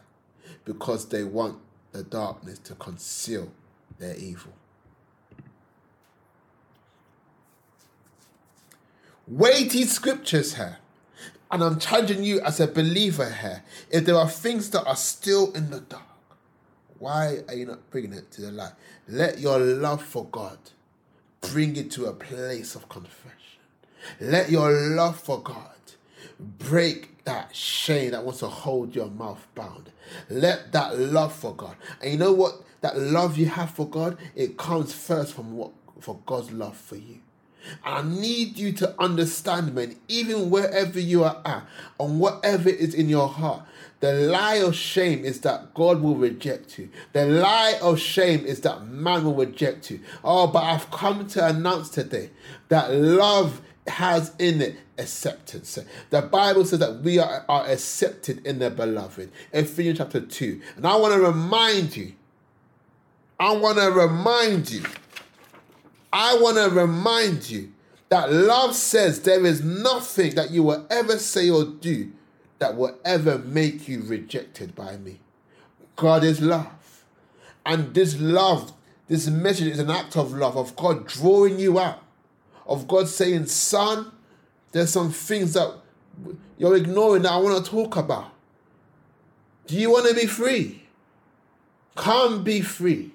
because 0.64 1.08
they 1.08 1.24
want 1.24 1.58
the 1.92 2.02
darkness 2.02 2.58
to 2.60 2.74
conceal 2.74 3.50
their 3.98 4.16
evil. 4.16 4.52
Weighty 9.26 9.84
scriptures 9.84 10.56
here. 10.56 10.78
And 11.52 11.62
I'm 11.62 11.78
challenging 11.78 12.22
you 12.22 12.40
as 12.40 12.60
a 12.60 12.66
believer 12.68 13.28
here. 13.28 13.62
If 13.90 14.04
there 14.04 14.16
are 14.16 14.28
things 14.28 14.70
that 14.70 14.86
are 14.86 14.96
still 14.96 15.52
in 15.52 15.70
the 15.70 15.80
dark, 15.80 16.02
why 16.98 17.38
are 17.48 17.54
you 17.54 17.66
not 17.66 17.90
bringing 17.90 18.12
it 18.12 18.30
to 18.32 18.42
the 18.42 18.52
light? 18.52 18.72
Let 19.08 19.38
your 19.38 19.58
love 19.58 20.02
for 20.02 20.26
God 20.26 20.58
bring 21.40 21.76
it 21.76 21.90
to 21.92 22.06
a 22.06 22.12
place 22.12 22.74
of 22.74 22.88
confession. 22.88 23.36
Let 24.20 24.50
your 24.50 24.70
love 24.70 25.18
for 25.18 25.40
God 25.42 25.79
break 26.40 27.24
that 27.24 27.54
shame 27.54 28.12
that 28.12 28.24
wants 28.24 28.40
to 28.40 28.48
hold 28.48 28.94
your 28.94 29.08
mouth 29.08 29.46
bound. 29.54 29.90
Let 30.28 30.72
that 30.72 30.98
love 30.98 31.34
for 31.34 31.54
God. 31.54 31.76
And 32.00 32.12
you 32.12 32.18
know 32.18 32.32
what? 32.32 32.54
That 32.80 32.98
love 32.98 33.36
you 33.36 33.46
have 33.46 33.70
for 33.70 33.88
God, 33.88 34.16
it 34.34 34.56
comes 34.56 34.94
first 34.94 35.34
from 35.34 35.56
what 35.56 35.72
for 36.00 36.18
God's 36.24 36.50
love 36.50 36.76
for 36.76 36.96
you. 36.96 37.18
I 37.84 38.02
need 38.02 38.56
you 38.56 38.72
to 38.72 38.94
understand, 38.98 39.74
man, 39.74 39.96
even 40.08 40.48
wherever 40.50 40.98
you 40.98 41.24
are 41.24 41.40
at, 41.44 41.66
and 41.98 42.18
whatever 42.18 42.70
is 42.70 42.94
in 42.94 43.10
your 43.10 43.28
heart, 43.28 43.62
the 44.00 44.14
lie 44.14 44.56
of 44.56 44.74
shame 44.74 45.24
is 45.24 45.42
that 45.42 45.74
God 45.74 46.00
will 46.00 46.16
reject 46.16 46.78
you. 46.78 46.88
The 47.12 47.26
lie 47.26 47.78
of 47.82 48.00
shame 48.00 48.46
is 48.46 48.62
that 48.62 48.86
man 48.86 49.24
will 49.24 49.34
reject 49.34 49.90
you. 49.90 50.00
Oh, 50.24 50.46
but 50.46 50.62
I've 50.62 50.90
come 50.90 51.26
to 51.28 51.46
announce 51.46 51.90
today 51.90 52.30
that 52.70 52.92
love 52.94 53.60
has 53.86 54.32
in 54.38 54.62
it 54.62 54.76
acceptance. 55.00 55.78
The 56.10 56.22
Bible 56.22 56.64
says 56.64 56.78
that 56.78 57.00
we 57.00 57.18
are, 57.18 57.44
are 57.48 57.66
accepted 57.66 58.46
in 58.46 58.58
the 58.58 58.70
beloved. 58.70 59.32
Ephesians 59.52 59.98
chapter 59.98 60.20
2. 60.20 60.60
And 60.76 60.86
I 60.86 60.96
want 60.96 61.14
to 61.14 61.20
remind 61.20 61.96
you, 61.96 62.12
I 63.38 63.52
want 63.52 63.78
to 63.78 63.90
remind 63.90 64.70
you, 64.70 64.84
I 66.12 66.36
want 66.40 66.58
to 66.58 66.68
remind 66.68 67.48
you 67.48 67.72
that 68.10 68.32
love 68.32 68.74
says 68.74 69.22
there 69.22 69.46
is 69.46 69.62
nothing 69.62 70.34
that 70.34 70.50
you 70.50 70.64
will 70.64 70.86
ever 70.90 71.18
say 71.18 71.48
or 71.48 71.64
do 71.64 72.12
that 72.58 72.76
will 72.76 72.98
ever 73.04 73.38
make 73.38 73.88
you 73.88 74.02
rejected 74.02 74.74
by 74.74 74.96
me. 74.96 75.20
God 75.96 76.24
is 76.24 76.40
love. 76.40 77.04
And 77.64 77.94
this 77.94 78.18
love, 78.20 78.72
this 79.08 79.28
message 79.28 79.68
is 79.68 79.78
an 79.78 79.90
act 79.90 80.16
of 80.16 80.32
love, 80.32 80.56
of 80.56 80.76
God 80.76 81.06
drawing 81.06 81.58
you 81.58 81.78
out, 81.78 82.02
of 82.66 82.88
God 82.88 83.08
saying, 83.08 83.46
Son, 83.46 84.10
there's 84.72 84.90
some 84.90 85.10
things 85.10 85.54
that 85.54 85.74
you're 86.58 86.76
ignoring 86.76 87.22
that 87.22 87.32
I 87.32 87.36
want 87.38 87.64
to 87.64 87.70
talk 87.70 87.96
about. 87.96 88.32
Do 89.66 89.76
you 89.76 89.90
want 89.90 90.08
to 90.08 90.14
be 90.14 90.26
free? 90.26 90.84
Come 91.94 92.42
be 92.44 92.60
free. 92.60 93.12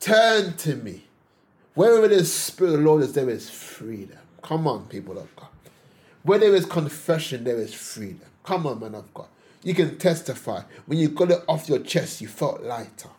Turn 0.00 0.56
to 0.58 0.76
me. 0.76 1.04
Wherever 1.74 2.08
the 2.08 2.24
Spirit 2.24 2.74
of 2.74 2.80
the 2.80 2.84
Lord 2.84 3.02
is, 3.02 3.12
there 3.12 3.30
is 3.30 3.48
freedom. 3.48 4.18
Come 4.42 4.66
on, 4.66 4.86
people 4.86 5.18
of 5.18 5.34
God. 5.36 5.48
Where 6.22 6.38
there 6.38 6.54
is 6.54 6.66
confession, 6.66 7.44
there 7.44 7.58
is 7.58 7.72
freedom. 7.72 8.28
Come 8.44 8.66
on, 8.66 8.80
man 8.80 8.94
of 8.94 9.12
God. 9.14 9.28
You 9.62 9.74
can 9.74 9.98
testify. 9.98 10.62
When 10.86 10.98
you 10.98 11.08
got 11.08 11.30
it 11.30 11.42
off 11.48 11.68
your 11.68 11.78
chest, 11.78 12.20
you 12.20 12.28
felt 12.28 12.62
lighter. 12.62 13.10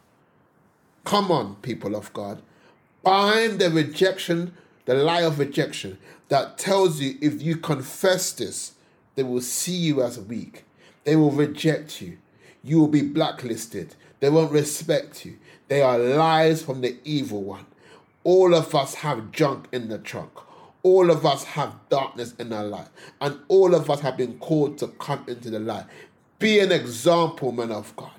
Come 1.06 1.32
on, 1.32 1.56
people 1.56 1.96
of 1.96 2.12
God. 2.14 2.42
Bind 3.02 3.60
the 3.60 3.70
rejection, 3.70 4.54
the 4.86 4.96
lie 4.96 5.22
of 5.22 5.40
rejection 5.40 5.98
that 6.30 6.58
tells 6.58 7.00
you 7.00 7.18
if 7.22 7.42
you 7.42 7.56
confess 7.58 8.32
this, 8.32 8.74
they 9.16 9.24
will 9.24 9.42
see 9.42 9.76
you 9.76 10.02
as 10.02 10.20
weak. 10.20 10.66
They 11.04 11.16
will 11.16 11.32
reject 11.32 12.02
you. 12.02 12.18
You 12.64 12.80
will 12.80 12.88
be 12.88 13.02
blacklisted. 13.02 13.96
They 14.20 14.30
won't 14.30 14.52
respect 14.52 15.26
you. 15.26 15.38
They 15.68 15.82
are 15.82 15.98
lies 15.98 16.64
from 16.64 16.82
the 16.82 16.98
evil 17.04 17.44
one. 17.44 17.66
All 18.24 18.54
of 18.56 18.74
us 18.74 18.96
have 18.96 19.32
junk 19.32 19.68
in 19.72 19.90
the 19.90 19.98
trunk. 19.98 20.32
all 20.84 21.10
of 21.10 21.26
us 21.26 21.46
have 21.46 21.74
darkness 21.90 22.34
in 22.38 22.52
our 22.52 22.66
life, 22.66 22.90
and 23.22 23.40
all 23.48 23.74
of 23.74 23.90
us 23.90 24.02
have 24.02 24.18
been 24.18 24.38
called 24.40 24.78
to 24.78 24.88
come 24.88 25.24
into 25.28 25.50
the 25.50 25.60
light. 25.60 25.86
Be 26.40 26.60
an 26.60 26.74
example, 26.74 27.54
man 27.54 27.72
of 27.72 27.96
God, 27.96 28.12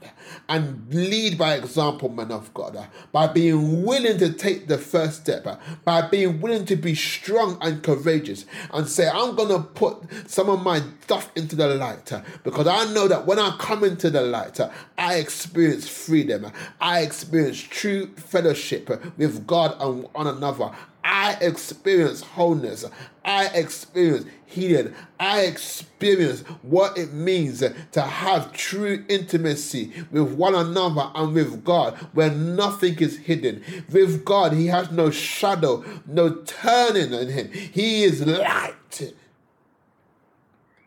and 0.48 0.92
lead 0.92 1.38
by 1.38 1.54
example, 1.54 2.08
man 2.08 2.32
of 2.32 2.52
God, 2.54 2.76
uh, 2.76 2.86
by 3.12 3.26
being 3.26 3.84
willing 3.84 4.18
to 4.18 4.32
take 4.32 4.66
the 4.66 4.78
first 4.78 5.22
step, 5.22 5.46
uh, 5.46 5.56
by 5.84 6.06
being 6.08 6.40
willing 6.40 6.64
to 6.66 6.76
be 6.76 6.94
strong 6.94 7.58
and 7.60 7.82
courageous, 7.82 8.46
and 8.72 8.88
say, 8.88 9.08
I'm 9.08 9.34
going 9.34 9.48
to 9.48 9.60
put 9.60 10.02
some 10.30 10.48
of 10.48 10.62
my 10.62 10.82
stuff 11.02 11.30
into 11.36 11.56
the 11.56 11.68
light 11.74 12.12
uh, 12.12 12.22
because 12.42 12.66
I 12.66 12.92
know 12.92 13.08
that 13.08 13.26
when 13.26 13.38
I 13.38 13.56
come 13.58 13.84
into 13.84 14.10
the 14.10 14.22
light, 14.22 14.60
I 14.98 15.14
experience 15.16 15.88
freedom, 15.88 16.50
I 16.80 17.00
experience 17.00 17.60
true 17.60 18.14
fellowship 18.14 18.88
with 19.16 19.46
God 19.46 19.76
and 19.80 20.08
one 20.12 20.26
another. 20.26 20.70
I 21.04 21.34
experience 21.42 22.22
wholeness. 22.22 22.84
I 23.24 23.46
experience 23.48 24.26
healing. 24.46 24.94
I 25.20 25.42
experience 25.42 26.40
what 26.62 26.96
it 26.96 27.12
means 27.12 27.62
to 27.92 28.00
have 28.00 28.52
true 28.52 29.04
intimacy 29.08 29.92
with 30.14 30.32
one 30.34 30.54
another 30.54 31.10
and 31.14 31.34
with 31.34 31.64
God, 31.64 31.94
where 32.12 32.30
nothing 32.30 32.96
is 33.00 33.18
hidden. 33.18 33.62
With 33.90 34.24
God, 34.24 34.52
He 34.52 34.68
has 34.68 34.90
no 34.90 35.10
shadow, 35.10 35.84
no 36.06 36.36
turning 36.46 37.12
in 37.12 37.28
Him. 37.28 37.50
He 37.52 38.04
is 38.04 38.24
light. 38.24 39.12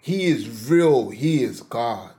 He 0.01 0.25
is 0.25 0.69
real. 0.69 1.09
He 1.09 1.43
is 1.43 1.61
God. 1.61 2.11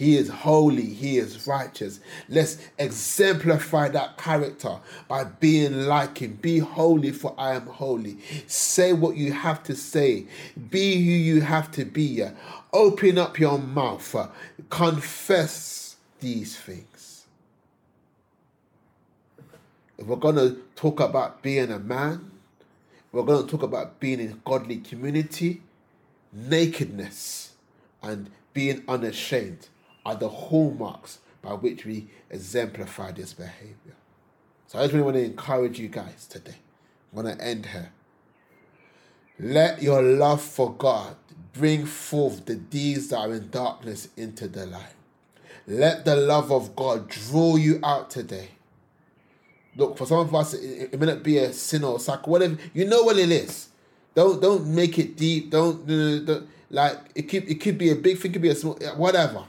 He 0.00 0.16
is 0.16 0.30
holy. 0.30 0.86
He 0.86 1.18
is 1.18 1.46
righteous. 1.46 2.00
Let's 2.26 2.56
exemplify 2.78 3.90
that 3.90 4.16
character 4.16 4.78
by 5.08 5.24
being 5.24 5.86
like 5.86 6.16
him. 6.16 6.38
Be 6.40 6.58
holy, 6.58 7.12
for 7.12 7.34
I 7.36 7.54
am 7.54 7.66
holy. 7.66 8.16
Say 8.46 8.94
what 8.94 9.18
you 9.18 9.32
have 9.34 9.62
to 9.64 9.76
say. 9.76 10.26
Be 10.70 10.94
who 10.94 11.10
you 11.10 11.42
have 11.42 11.70
to 11.72 11.84
be. 11.84 12.24
Open 12.72 13.18
up 13.18 13.38
your 13.38 13.58
mouth. 13.58 14.30
Confess 14.68 15.96
these 16.20 16.56
things. 16.56 17.26
If 19.98 20.06
we're 20.06 20.16
going 20.16 20.36
to 20.36 20.62
talk 20.76 21.00
about 21.00 21.42
being 21.42 21.70
a 21.70 21.78
man, 21.78 22.30
we're 23.12 23.24
going 23.24 23.44
to 23.44 23.50
talk 23.50 23.62
about 23.62 24.00
being 24.00 24.20
in 24.20 24.40
godly 24.44 24.78
community, 24.78 25.62
nakedness, 26.32 27.52
and 28.02 28.30
being 28.54 28.82
unashamed 28.88 29.68
are 30.06 30.14
the 30.14 30.28
hallmarks 30.28 31.18
by 31.42 31.52
which 31.52 31.84
we 31.84 32.08
exemplify 32.30 33.12
this 33.12 33.32
behavior. 33.32 33.96
So 34.68 34.78
I 34.78 34.82
just 34.82 34.94
really 34.94 35.04
want 35.04 35.16
to 35.16 35.24
encourage 35.24 35.78
you 35.78 35.88
guys 35.88 36.26
today. 36.26 36.56
I'm 37.12 37.22
going 37.22 37.36
to 37.36 37.44
end 37.44 37.66
here. 37.66 37.92
Let 39.38 39.82
your 39.82 40.02
love 40.02 40.40
for 40.40 40.72
God 40.72 41.16
bring 41.52 41.86
forth 41.86 42.46
the 42.46 42.54
deeds 42.54 43.08
that 43.08 43.18
are 43.18 43.34
in 43.34 43.50
darkness 43.50 44.08
into 44.16 44.48
the 44.48 44.66
light. 44.66 44.94
Let 45.66 46.04
the 46.04 46.16
love 46.16 46.50
of 46.50 46.74
God 46.74 47.08
draw 47.08 47.56
you 47.56 47.80
out 47.82 48.10
today. 48.10 48.50
Look, 49.76 49.96
for 49.96 50.06
some 50.06 50.18
of 50.18 50.34
us, 50.34 50.54
it, 50.54 50.98
may 50.98 51.06
not 51.06 51.22
be 51.22 51.38
a 51.38 51.52
sin 51.52 51.84
or 51.84 51.96
a 51.96 52.00
cycle, 52.00 52.32
whatever. 52.32 52.56
You 52.74 52.86
know 52.86 53.02
what 53.02 53.18
it 53.18 53.30
is. 53.30 53.68
Don't 54.14 54.42
don't 54.42 54.66
make 54.66 54.98
it 54.98 55.16
deep. 55.16 55.50
Don't, 55.50 55.86
don't, 55.86 56.24
don't 56.24 56.48
like 56.70 56.98
it. 57.14 57.22
Could 57.22 57.48
it 57.48 57.60
could 57.60 57.78
be 57.78 57.90
a 57.90 57.94
big 57.94 58.18
thing. 58.18 58.32
Could 58.32 58.42
be 58.42 58.48
a 58.48 58.54
small. 58.54 58.74
Whatever. 58.96 59.44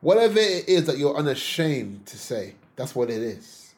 Whatever 0.00 0.38
it 0.38 0.68
is 0.68 0.86
that 0.86 0.98
you're 0.98 1.14
unashamed 1.14 2.06
to 2.06 2.18
say, 2.18 2.54
that's 2.74 2.94
what 2.94 3.10
it 3.10 3.22
is. 3.22 3.74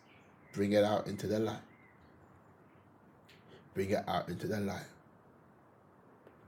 Bring 0.52 0.72
it 0.72 0.84
out 0.84 1.06
into 1.08 1.26
the 1.26 1.38
light. 1.38 1.56
Bring 3.74 3.90
it 3.90 4.04
out 4.06 4.28
into 4.28 4.46
the 4.46 4.60
light. 4.60 4.91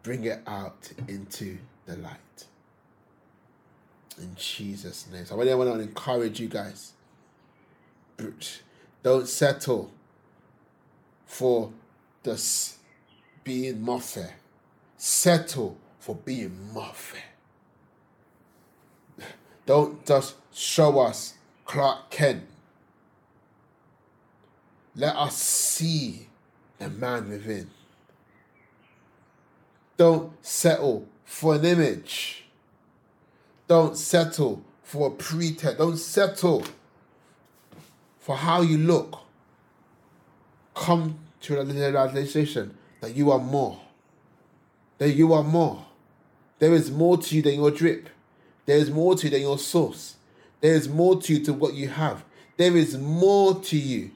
Bring 0.04 0.24
it 0.24 0.42
out 0.46 0.92
into 1.08 1.56
the 1.86 1.96
light. 1.96 2.44
In 4.18 4.36
Jesus' 4.36 5.08
name. 5.10 5.24
So 5.24 5.34
I 5.34 5.38
really 5.38 5.54
want 5.54 5.74
to 5.74 5.80
encourage 5.80 6.38
you 6.38 6.46
guys. 6.46 6.92
Don't 9.02 9.26
settle 9.26 9.90
for 11.26 11.72
this 12.22 12.78
being 13.42 13.82
Moffat. 13.82 14.32
Settle 14.98 15.78
for 15.98 16.14
being 16.14 16.72
Moffat. 16.72 17.20
Don't 19.66 20.04
just 20.06 20.36
show 20.52 21.00
us 21.00 21.34
Clark 21.64 22.10
Kent. 22.10 22.44
Let 24.94 25.16
us 25.16 25.36
see 25.36 26.28
the 26.78 26.90
man 26.90 27.30
within. 27.30 27.70
Don't 29.96 30.32
settle 30.44 31.06
for 31.24 31.54
an 31.54 31.64
image. 31.64 32.44
Don't 33.66 33.96
settle 33.96 34.62
for 34.82 35.08
a 35.08 35.10
pretext. 35.10 35.78
Don't 35.78 35.96
settle 35.96 36.64
for 38.18 38.36
how 38.36 38.62
you 38.62 38.78
look. 38.78 39.20
Come 40.74 41.18
to 41.42 41.62
the 41.62 41.74
realization 41.74 42.76
that 43.00 43.14
you 43.14 43.30
are 43.30 43.38
more. 43.38 43.80
That 44.98 45.10
you 45.10 45.32
are 45.32 45.44
more. 45.44 45.84
There 46.58 46.72
is 46.72 46.90
more 46.90 47.18
to 47.18 47.36
you 47.36 47.42
than 47.42 47.54
your 47.54 47.70
drip. 47.70 48.08
There 48.66 48.78
is 48.78 48.90
more 48.90 49.14
to 49.14 49.24
you 49.24 49.30
than 49.30 49.42
your 49.42 49.58
source. 49.58 50.16
There 50.60 50.74
is 50.74 50.88
more 50.88 51.20
to 51.20 51.34
you 51.34 51.44
to 51.44 51.52
what 51.52 51.74
you 51.74 51.88
have. 51.88 52.24
There 52.56 52.76
is 52.76 52.96
more 52.96 53.60
to 53.60 53.76
you 53.76 54.12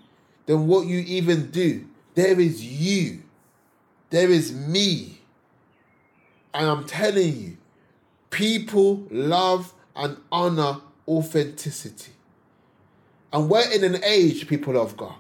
than 0.47 0.67
what 0.67 0.87
you 0.87 1.01
even 1.01 1.51
do. 1.51 1.87
There 2.15 2.41
is 2.41 2.65
you. 2.65 3.23
There 4.11 4.31
is 4.31 4.53
me. 4.53 5.18
And 6.55 6.67
I'm 6.69 6.85
telling 6.85 7.37
you, 7.37 7.57
people 8.31 9.07
love 9.11 9.73
and 9.95 10.17
honor 10.33 10.81
authenticity. 11.07 12.13
And 13.33 13.49
we're 13.51 13.71
in 13.71 13.85
an 13.85 14.03
age, 14.05 14.49
people 14.49 14.81
of 14.81 14.97
God, 14.97 15.15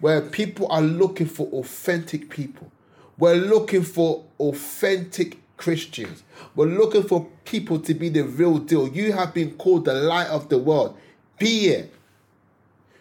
where 0.00 0.20
people 0.20 0.66
are 0.70 0.82
looking 0.82 1.26
for 1.26 1.46
authentic 1.48 2.28
people. 2.28 2.70
We're 3.18 3.36
looking 3.36 3.82
for 3.82 4.24
authentic 4.40 5.38
Christians. 5.56 6.22
We're 6.54 6.66
looking 6.66 7.04
for 7.04 7.28
people 7.44 7.78
to 7.80 7.94
be 7.94 8.08
the 8.08 8.24
real 8.24 8.58
deal. 8.58 8.88
You 8.88 9.12
have 9.12 9.32
been 9.32 9.52
called 9.56 9.84
the 9.84 9.94
light 9.94 10.28
of 10.28 10.48
the 10.48 10.58
world. 10.58 10.98
Be 11.38 11.68
it. 11.68 11.92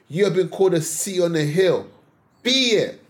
You 0.07 0.25
have 0.25 0.35
been 0.35 0.49
called 0.49 0.75
a 0.75 0.81
sea 0.81 1.21
on 1.21 1.35
a 1.35 1.41
hill. 1.43 1.87
Be 2.43 2.71
it. 2.71 3.01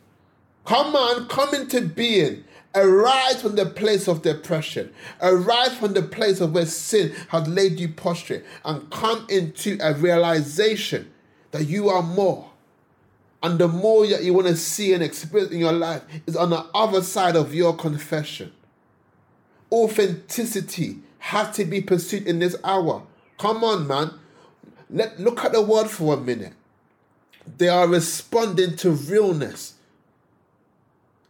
Come 0.64 0.96
on, 0.96 1.28
come 1.28 1.54
into 1.54 1.82
being. 1.82 2.45
Arise 2.76 3.42
from 3.42 3.56
the 3.56 3.66
place 3.66 4.08
of 4.08 4.22
depression. 4.22 4.94
Arise 5.22 5.78
from 5.78 5.94
the 5.94 6.02
place 6.02 6.42
of 6.42 6.54
where 6.54 6.66
sin 6.66 7.14
has 7.30 7.48
laid 7.48 7.80
you 7.80 7.90
prostrate 7.90 8.44
and 8.66 8.90
come 8.92 9.26
into 9.30 9.78
a 9.82 9.94
realization 9.94 11.12
that 11.52 11.66
you 11.66 11.90
are 11.90 12.04
more. 12.04 12.52
And 13.42 13.60
the 13.60 13.68
more 13.68 14.06
that 14.08 14.24
you 14.24 14.34
want 14.34 14.48
to 14.48 14.58
see 14.58 14.94
and 14.94 15.04
experience 15.04 15.52
in 15.52 15.60
your 15.60 15.72
life 15.72 16.02
is 16.28 16.36
on 16.36 16.50
the 16.50 16.66
other 16.74 17.02
side 17.02 17.36
of 17.36 17.54
your 17.54 17.76
confession 17.76 18.52
authenticity 19.72 21.00
has 21.20 21.56
to 21.56 21.66
be 21.66 21.82
pursued 21.82 22.28
in 22.28 22.40
this 22.40 22.56
hour. 22.64 23.04
Come 23.38 23.64
on, 23.64 23.88
man. 23.88 24.12
Let 24.90 25.20
look 25.20 25.44
at 25.44 25.52
the 25.52 25.62
word 25.62 25.90
for 25.90 26.14
a 26.14 26.18
minute. 26.18 26.54
They 27.58 27.68
are 27.68 27.88
responding 27.88 28.76
to 28.78 28.92
realness. 28.92 29.75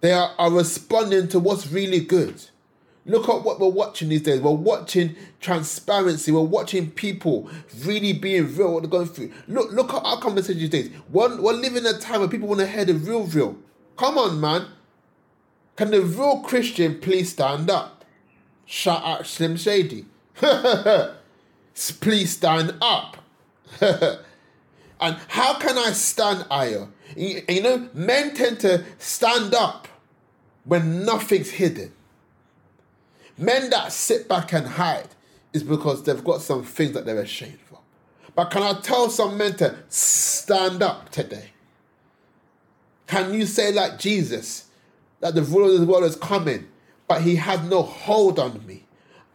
They 0.01 0.11
are, 0.11 0.33
are 0.37 0.51
responding 0.51 1.27
to 1.29 1.39
what's 1.39 1.67
really 1.71 1.99
good. 1.99 2.43
Look 3.07 3.29
at 3.29 3.43
what 3.43 3.59
we're 3.59 3.69
watching 3.69 4.09
these 4.09 4.23
days. 4.23 4.41
We're 4.41 4.51
watching 4.51 5.15
transparency. 5.39 6.31
We're 6.31 6.41
watching 6.41 6.89
people 6.89 7.49
really 7.83 8.13
being 8.13 8.55
real, 8.55 8.73
what 8.73 8.83
they're 8.83 8.89
going 8.89 9.07
through. 9.07 9.31
Look, 9.47 9.71
look 9.71 9.93
at 9.93 10.03
our 10.03 10.19
conversation 10.19 10.59
these 10.59 10.69
days. 10.69 10.91
We're, 11.09 11.39
we're 11.39 11.53
living 11.53 11.85
in 11.85 11.95
a 11.95 11.99
time 11.99 12.21
where 12.21 12.29
people 12.29 12.47
want 12.47 12.61
to 12.61 12.67
hear 12.67 12.83
the 12.83 12.95
real, 12.95 13.25
real. 13.25 13.57
Come 13.95 14.17
on, 14.17 14.41
man. 14.41 14.67
Can 15.75 15.91
the 15.91 16.01
real 16.01 16.39
Christian 16.39 16.99
please 16.99 17.31
stand 17.33 17.69
up? 17.69 18.05
Shout 18.65 19.03
out 19.03 19.27
Slim 19.27 19.57
Shady. 19.57 20.05
Please 21.99 22.31
stand 22.31 22.75
up. 22.81 23.17
and 24.99 25.17
how 25.27 25.57
can 25.57 25.77
I 25.77 25.91
stand, 25.91 26.45
Ayo? 26.49 26.89
You 27.15 27.61
know, 27.61 27.89
men 27.93 28.33
tend 28.33 28.59
to 28.61 28.83
stand 28.97 29.53
up 29.53 29.87
when 30.63 31.05
nothing's 31.05 31.51
hidden. 31.51 31.91
Men 33.37 33.69
that 33.69 33.91
sit 33.91 34.27
back 34.27 34.53
and 34.53 34.65
hide 34.65 35.09
is 35.53 35.63
because 35.63 36.03
they've 36.03 36.23
got 36.23 36.41
some 36.41 36.63
things 36.63 36.93
that 36.93 37.05
they're 37.05 37.19
ashamed 37.19 37.59
for. 37.69 37.79
But 38.35 38.51
can 38.51 38.63
I 38.63 38.79
tell 38.79 39.09
some 39.09 39.37
men 39.37 39.55
to 39.57 39.75
stand 39.89 40.81
up 40.81 41.09
today? 41.09 41.51
Can 43.07 43.33
you 43.33 43.45
say, 43.45 43.71
like 43.71 43.99
Jesus, 43.99 44.65
that 45.19 45.35
the 45.35 45.43
ruler 45.43 45.75
of 45.75 45.81
the 45.81 45.85
world 45.85 46.03
is 46.03 46.15
coming 46.15 46.67
but 47.07 47.21
he 47.21 47.35
had 47.35 47.69
no 47.69 47.81
hold 47.81 48.39
on 48.39 48.65
me. 48.65 48.84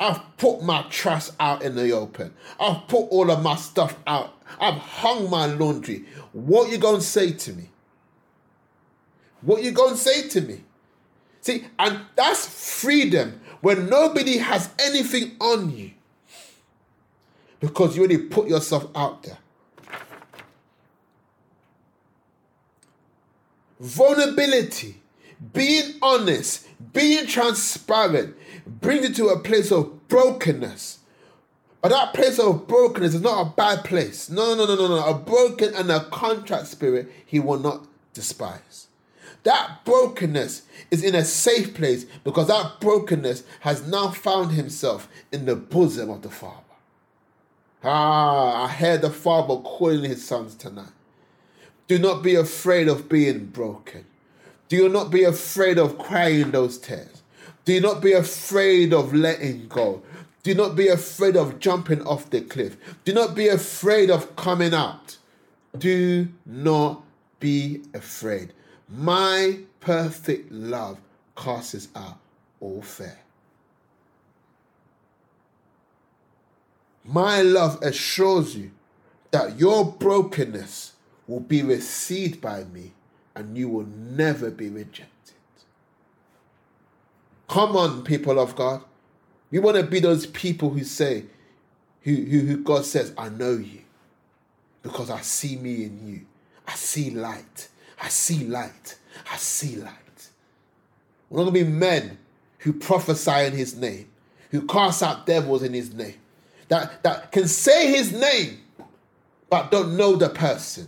I've 0.00 0.38
put 0.38 0.62
my 0.62 0.82
trust 0.88 1.34
out 1.38 1.62
in 1.62 1.74
the 1.74 1.92
open. 1.92 2.32
I've 2.58 2.88
put 2.88 3.02
all 3.10 3.30
of 3.30 3.42
my 3.42 3.56
stuff 3.56 3.96
out. 4.06 4.32
I've 4.58 4.78
hung 4.78 5.28
my 5.28 5.44
laundry. 5.44 6.06
What 6.32 6.70
you 6.70 6.78
gonna 6.78 7.02
say 7.02 7.32
to 7.34 7.52
me? 7.52 7.68
What 9.42 9.62
you 9.62 9.72
gonna 9.72 9.98
say 9.98 10.26
to 10.28 10.40
me? 10.40 10.64
See, 11.42 11.66
and 11.78 12.00
that's 12.16 12.46
freedom 12.80 13.40
when 13.60 13.90
nobody 13.90 14.38
has 14.38 14.70
anything 14.78 15.36
on 15.38 15.76
you 15.76 15.90
because 17.60 17.94
you 17.94 18.02
already 18.02 18.18
put 18.18 18.48
yourself 18.48 18.88
out 18.94 19.22
there. 19.22 19.38
Vulnerability, 23.78 24.96
being 25.52 25.94
honest, 26.02 26.66
being 26.92 27.26
transparent 27.26 28.36
brings 28.80 29.08
you 29.08 29.14
to 29.14 29.28
a 29.28 29.38
place 29.40 29.70
of 29.70 30.08
brokenness. 30.08 30.98
But 31.80 31.90
that 31.90 32.12
place 32.12 32.38
of 32.38 32.68
brokenness 32.68 33.14
is 33.14 33.22
not 33.22 33.46
a 33.46 33.50
bad 33.50 33.84
place. 33.84 34.28
No, 34.28 34.54
no, 34.54 34.66
no, 34.66 34.74
no, 34.74 34.88
no. 34.88 35.06
A 35.06 35.14
broken 35.14 35.74
and 35.74 35.90
a 35.90 36.04
contrite 36.04 36.66
spirit 36.66 37.10
he 37.24 37.40
will 37.40 37.58
not 37.58 37.86
despise. 38.12 38.88
That 39.44 39.84
brokenness 39.86 40.62
is 40.90 41.02
in 41.02 41.14
a 41.14 41.24
safe 41.24 41.74
place 41.74 42.04
because 42.24 42.48
that 42.48 42.80
brokenness 42.80 43.44
has 43.60 43.86
now 43.86 44.10
found 44.10 44.52
himself 44.52 45.08
in 45.32 45.46
the 45.46 45.56
bosom 45.56 46.10
of 46.10 46.20
the 46.20 46.28
Father. 46.30 46.56
Ah, 47.82 48.66
I 48.66 48.72
hear 48.72 48.98
the 48.98 49.08
Father 49.08 49.56
calling 49.56 50.04
his 50.04 50.26
sons 50.26 50.54
tonight. 50.54 50.92
Do 51.88 51.98
not 51.98 52.22
be 52.22 52.34
afraid 52.34 52.88
of 52.88 53.08
being 53.08 53.46
broken. 53.46 54.04
Do 54.68 54.88
not 54.88 55.10
be 55.10 55.24
afraid 55.24 55.78
of 55.78 55.98
crying 55.98 56.50
those 56.50 56.76
tears. 56.76 57.19
Do 57.70 57.80
not 57.80 58.02
be 58.02 58.14
afraid 58.14 58.92
of 58.92 59.14
letting 59.14 59.68
go. 59.68 60.02
Do 60.42 60.56
not 60.56 60.74
be 60.74 60.88
afraid 60.88 61.36
of 61.36 61.60
jumping 61.60 62.02
off 62.02 62.28
the 62.28 62.40
cliff. 62.40 62.76
Do 63.04 63.12
not 63.12 63.36
be 63.36 63.46
afraid 63.46 64.10
of 64.10 64.34
coming 64.34 64.74
out. 64.74 65.18
Do 65.78 66.26
not 66.44 67.04
be 67.38 67.82
afraid. 67.94 68.54
My 68.88 69.60
perfect 69.78 70.50
love 70.50 70.98
casts 71.36 71.86
out 71.94 72.18
all 72.58 72.82
fear. 72.82 73.20
My 77.04 77.40
love 77.42 77.80
assures 77.82 78.56
you 78.56 78.72
that 79.30 79.60
your 79.60 79.92
brokenness 79.92 80.94
will 81.28 81.38
be 81.38 81.62
received 81.62 82.40
by 82.40 82.64
me 82.64 82.94
and 83.36 83.56
you 83.56 83.68
will 83.68 83.86
never 83.86 84.50
be 84.50 84.68
rejected. 84.68 85.09
Come 87.50 87.76
on, 87.76 88.04
people 88.04 88.38
of 88.38 88.54
God. 88.54 88.80
We 89.50 89.58
want 89.58 89.76
to 89.76 89.82
be 89.82 89.98
those 89.98 90.24
people 90.24 90.70
who 90.70 90.84
say, 90.84 91.24
who, 92.02 92.14
who, 92.14 92.38
who 92.42 92.58
God 92.58 92.84
says, 92.84 93.12
I 93.18 93.28
know 93.28 93.54
you 93.54 93.80
because 94.84 95.10
I 95.10 95.20
see 95.22 95.56
me 95.56 95.82
in 95.82 96.06
you. 96.06 96.20
I 96.68 96.74
see 96.74 97.10
light. 97.10 97.68
I 98.00 98.06
see 98.06 98.44
light. 98.44 98.96
I 99.32 99.36
see 99.36 99.74
light. 99.74 100.28
We're 101.28 101.38
not 101.38 101.50
going 101.50 101.64
to 101.64 101.64
be 101.64 101.76
men 101.76 102.18
who 102.58 102.72
prophesy 102.72 103.46
in 103.46 103.54
his 103.54 103.76
name, 103.76 104.08
who 104.52 104.62
cast 104.62 105.02
out 105.02 105.26
devils 105.26 105.64
in 105.64 105.74
his 105.74 105.92
name, 105.92 106.20
that, 106.68 107.02
that 107.02 107.32
can 107.32 107.48
say 107.48 107.90
his 107.90 108.12
name 108.12 108.60
but 109.48 109.72
don't 109.72 109.96
know 109.96 110.14
the 110.14 110.28
person. 110.28 110.86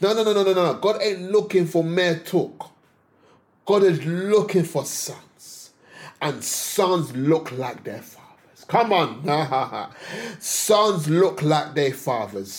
No, 0.00 0.14
no, 0.14 0.22
no, 0.22 0.32
no, 0.32 0.44
no, 0.44 0.52
no. 0.52 0.74
God 0.74 1.02
ain't 1.02 1.32
looking 1.32 1.66
for 1.66 1.82
mere 1.82 2.20
talk. 2.20 2.70
God 3.68 3.82
is 3.82 4.02
looking 4.06 4.64
for 4.64 4.86
sons. 4.86 5.72
And 6.22 6.42
sons 6.42 7.14
look 7.14 7.52
like 7.52 7.84
their 7.84 8.00
fathers. 8.00 8.64
Come 8.66 8.94
on. 8.94 9.90
sons 10.40 11.06
look 11.10 11.42
like 11.42 11.74
their 11.74 11.92
fathers. 11.92 12.50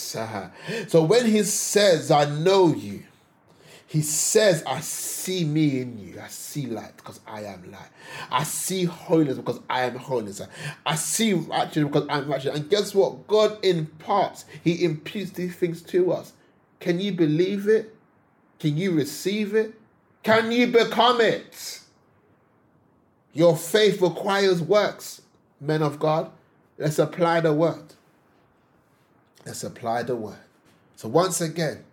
so 0.87 1.03
when 1.03 1.25
he 1.25 1.41
says, 1.41 2.11
I 2.11 2.25
know 2.25 2.67
you, 2.75 3.05
he 3.87 4.03
says, 4.03 4.61
I 4.67 4.81
see 4.81 5.45
me 5.45 5.81
in 5.81 5.97
you. 5.97 6.21
I 6.21 6.27
see 6.27 6.67
light 6.67 6.95
because 6.97 7.21
I 7.25 7.41
am 7.41 7.71
light. 7.71 7.89
I 8.29 8.43
see 8.43 8.83
holiness 8.83 9.37
because 9.37 9.61
I 9.67 9.85
am 9.85 9.95
holiness. 9.95 10.43
I 10.85 10.93
see 10.93 11.33
righteousness 11.33 11.85
because 11.91 12.07
I'm 12.07 12.29
righteous. 12.29 12.55
And 12.55 12.69
guess 12.69 12.93
what? 12.93 13.25
God 13.25 13.57
imparts, 13.65 14.45
He 14.63 14.85
imputes 14.85 15.31
these 15.31 15.55
things 15.55 15.81
to 15.81 16.11
us. 16.11 16.33
Can 16.79 16.99
you 16.99 17.13
believe 17.13 17.67
it? 17.67 17.95
Can 18.59 18.77
you 18.77 18.91
receive 18.91 19.55
it? 19.55 19.73
Can 20.23 20.51
you 20.51 20.67
become 20.67 21.21
it? 21.21 21.81
Your 23.33 23.55
faith 23.55 24.01
requires 24.01 24.61
works, 24.61 25.21
men 25.61 25.81
of 25.81 25.99
God. 25.99 26.31
Let's 26.77 26.99
apply 26.99 27.41
the 27.41 27.53
word. 27.53 27.93
Let's 29.45 29.63
apply 29.63 30.03
the 30.03 30.15
word. 30.15 30.39
So, 30.95 31.07
once 31.07 31.39
again, 31.39 31.83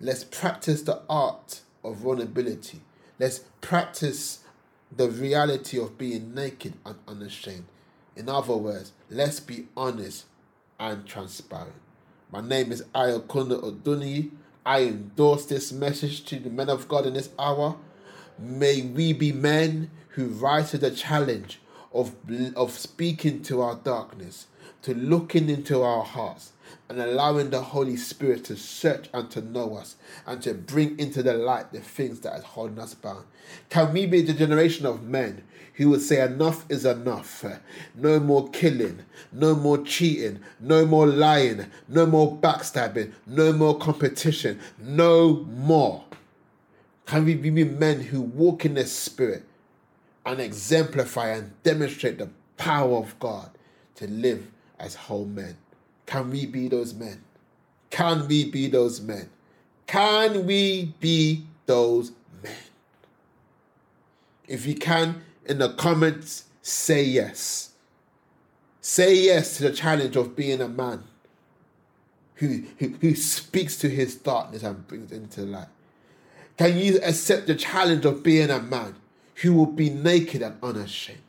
let's 0.00 0.24
practice 0.24 0.82
the 0.82 1.02
art 1.08 1.60
of 1.82 1.96
vulnerability. 1.96 2.80
Let's 3.18 3.40
practice 3.60 4.40
the 4.94 5.08
reality 5.08 5.78
of 5.78 5.98
being 5.98 6.34
naked 6.34 6.74
and 6.84 6.96
unashamed. 7.08 7.64
In 8.14 8.28
other 8.28 8.56
words, 8.56 8.92
let's 9.10 9.40
be 9.40 9.66
honest 9.76 10.26
and 10.78 11.06
transparent. 11.06 11.74
My 12.30 12.40
name 12.40 12.72
is 12.72 12.82
Ayokunda 12.94 13.62
Oduni. 13.62 14.30
I 14.64 14.82
endorse 14.82 15.46
this 15.46 15.72
message 15.72 16.24
to 16.26 16.38
the 16.38 16.50
men 16.50 16.68
of 16.68 16.88
God 16.88 17.06
in 17.06 17.14
this 17.14 17.30
hour. 17.38 17.76
May 18.38 18.82
we 18.82 19.12
be 19.12 19.32
men 19.32 19.90
who 20.10 20.26
rise 20.26 20.70
to 20.70 20.78
the 20.78 20.90
challenge 20.90 21.60
of, 21.92 22.14
of 22.54 22.72
speaking 22.72 23.42
to 23.44 23.60
our 23.60 23.74
darkness, 23.76 24.46
to 24.82 24.94
looking 24.94 25.50
into 25.50 25.82
our 25.82 26.04
hearts, 26.04 26.52
and 26.88 27.00
allowing 27.00 27.50
the 27.50 27.60
Holy 27.60 27.96
Spirit 27.96 28.44
to 28.44 28.56
search 28.56 29.08
and 29.12 29.30
to 29.30 29.40
know 29.40 29.76
us 29.76 29.96
and 30.26 30.42
to 30.42 30.54
bring 30.54 30.98
into 30.98 31.22
the 31.22 31.34
light 31.34 31.72
the 31.72 31.80
things 31.80 32.20
that 32.20 32.32
are 32.32 32.42
holding 32.42 32.78
us 32.78 32.94
bound. 32.94 33.24
Can 33.70 33.92
we 33.92 34.06
be 34.06 34.22
the 34.22 34.32
generation 34.32 34.86
of 34.86 35.02
men 35.02 35.42
who 35.74 35.90
would 35.90 36.02
say 36.02 36.24
enough 36.24 36.64
is 36.68 36.84
enough. 36.84 37.44
No 37.94 38.20
more 38.20 38.48
killing, 38.50 39.04
no 39.32 39.54
more 39.54 39.78
cheating, 39.78 40.40
no 40.60 40.84
more 40.84 41.06
lying, 41.06 41.66
no 41.88 42.06
more 42.06 42.36
backstabbing, 42.36 43.12
no 43.26 43.52
more 43.52 43.78
competition, 43.78 44.60
no 44.78 45.44
more. 45.48 46.04
Can 47.06 47.24
we 47.24 47.34
be 47.34 47.64
men 47.64 48.00
who 48.00 48.20
walk 48.20 48.64
in 48.64 48.74
the 48.74 48.86
spirit 48.86 49.44
and 50.24 50.40
exemplify 50.40 51.28
and 51.28 51.52
demonstrate 51.62 52.18
the 52.18 52.30
power 52.56 52.96
of 52.96 53.18
God 53.18 53.50
to 53.96 54.06
live 54.06 54.46
as 54.78 54.94
whole 54.94 55.24
men? 55.24 55.56
Can 56.06 56.30
we 56.30 56.46
be 56.46 56.68
those 56.68 56.94
men? 56.94 57.22
Can 57.90 58.26
we 58.28 58.50
be 58.50 58.68
those 58.68 59.00
men? 59.00 59.28
Can 59.86 60.46
we 60.46 60.94
be 61.00 61.44
those 61.66 62.12
men? 62.42 62.52
If 64.48 64.66
you 64.66 64.74
can, 64.74 65.22
in 65.46 65.58
the 65.58 65.74
comments, 65.74 66.44
say 66.62 67.02
yes. 67.02 67.72
Say 68.80 69.14
yes 69.14 69.56
to 69.58 69.64
the 69.64 69.72
challenge 69.72 70.16
of 70.16 70.34
being 70.34 70.60
a 70.60 70.68
man 70.68 71.04
who, 72.36 72.64
who, 72.78 72.88
who 73.00 73.14
speaks 73.14 73.76
to 73.78 73.88
his 73.88 74.16
darkness 74.16 74.62
and 74.62 74.86
brings 74.88 75.12
it 75.12 75.16
into 75.16 75.42
light. 75.42 75.68
Can 76.56 76.76
you 76.78 76.98
accept 77.02 77.46
the 77.46 77.54
challenge 77.54 78.04
of 78.04 78.22
being 78.22 78.50
a 78.50 78.60
man 78.60 78.96
who 79.36 79.54
will 79.54 79.66
be 79.66 79.90
naked 79.90 80.42
and 80.42 80.56
unashamed? 80.62 81.20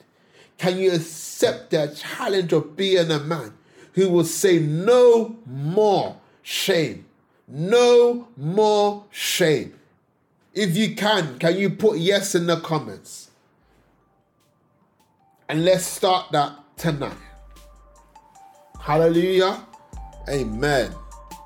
Can 0.58 0.78
you 0.78 0.94
accept 0.94 1.72
the 1.72 1.96
challenge 1.96 2.54
of 2.54 2.76
being 2.76 3.12
a 3.12 3.20
man 3.20 3.54
who 3.94 4.10
will 4.10 4.24
say 4.24 4.60
no 4.60 5.38
more 5.46 6.18
shame? 6.42 7.06
No 7.48 8.28
more 8.38 9.06
shame. 9.12 9.80
If 10.54 10.78
you 10.78 10.96
can, 10.96 11.40
can 11.40 11.58
you 11.58 11.70
put 11.70 11.98
yes 11.98 12.36
in 12.36 12.48
the 12.48 12.60
comments? 12.60 13.32
And 15.50 15.66
let's 15.66 15.86
start 15.86 16.32
that 16.32 16.58
tonight. 16.78 17.18
Hallelujah. 18.80 19.66
Amen. 20.30 20.92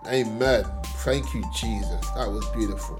Amen. 0.08 0.66
Thank 1.04 1.34
you, 1.34 1.44
Jesus. 1.54 2.10
That 2.12 2.30
was 2.30 2.46
beautiful. 2.50 3.00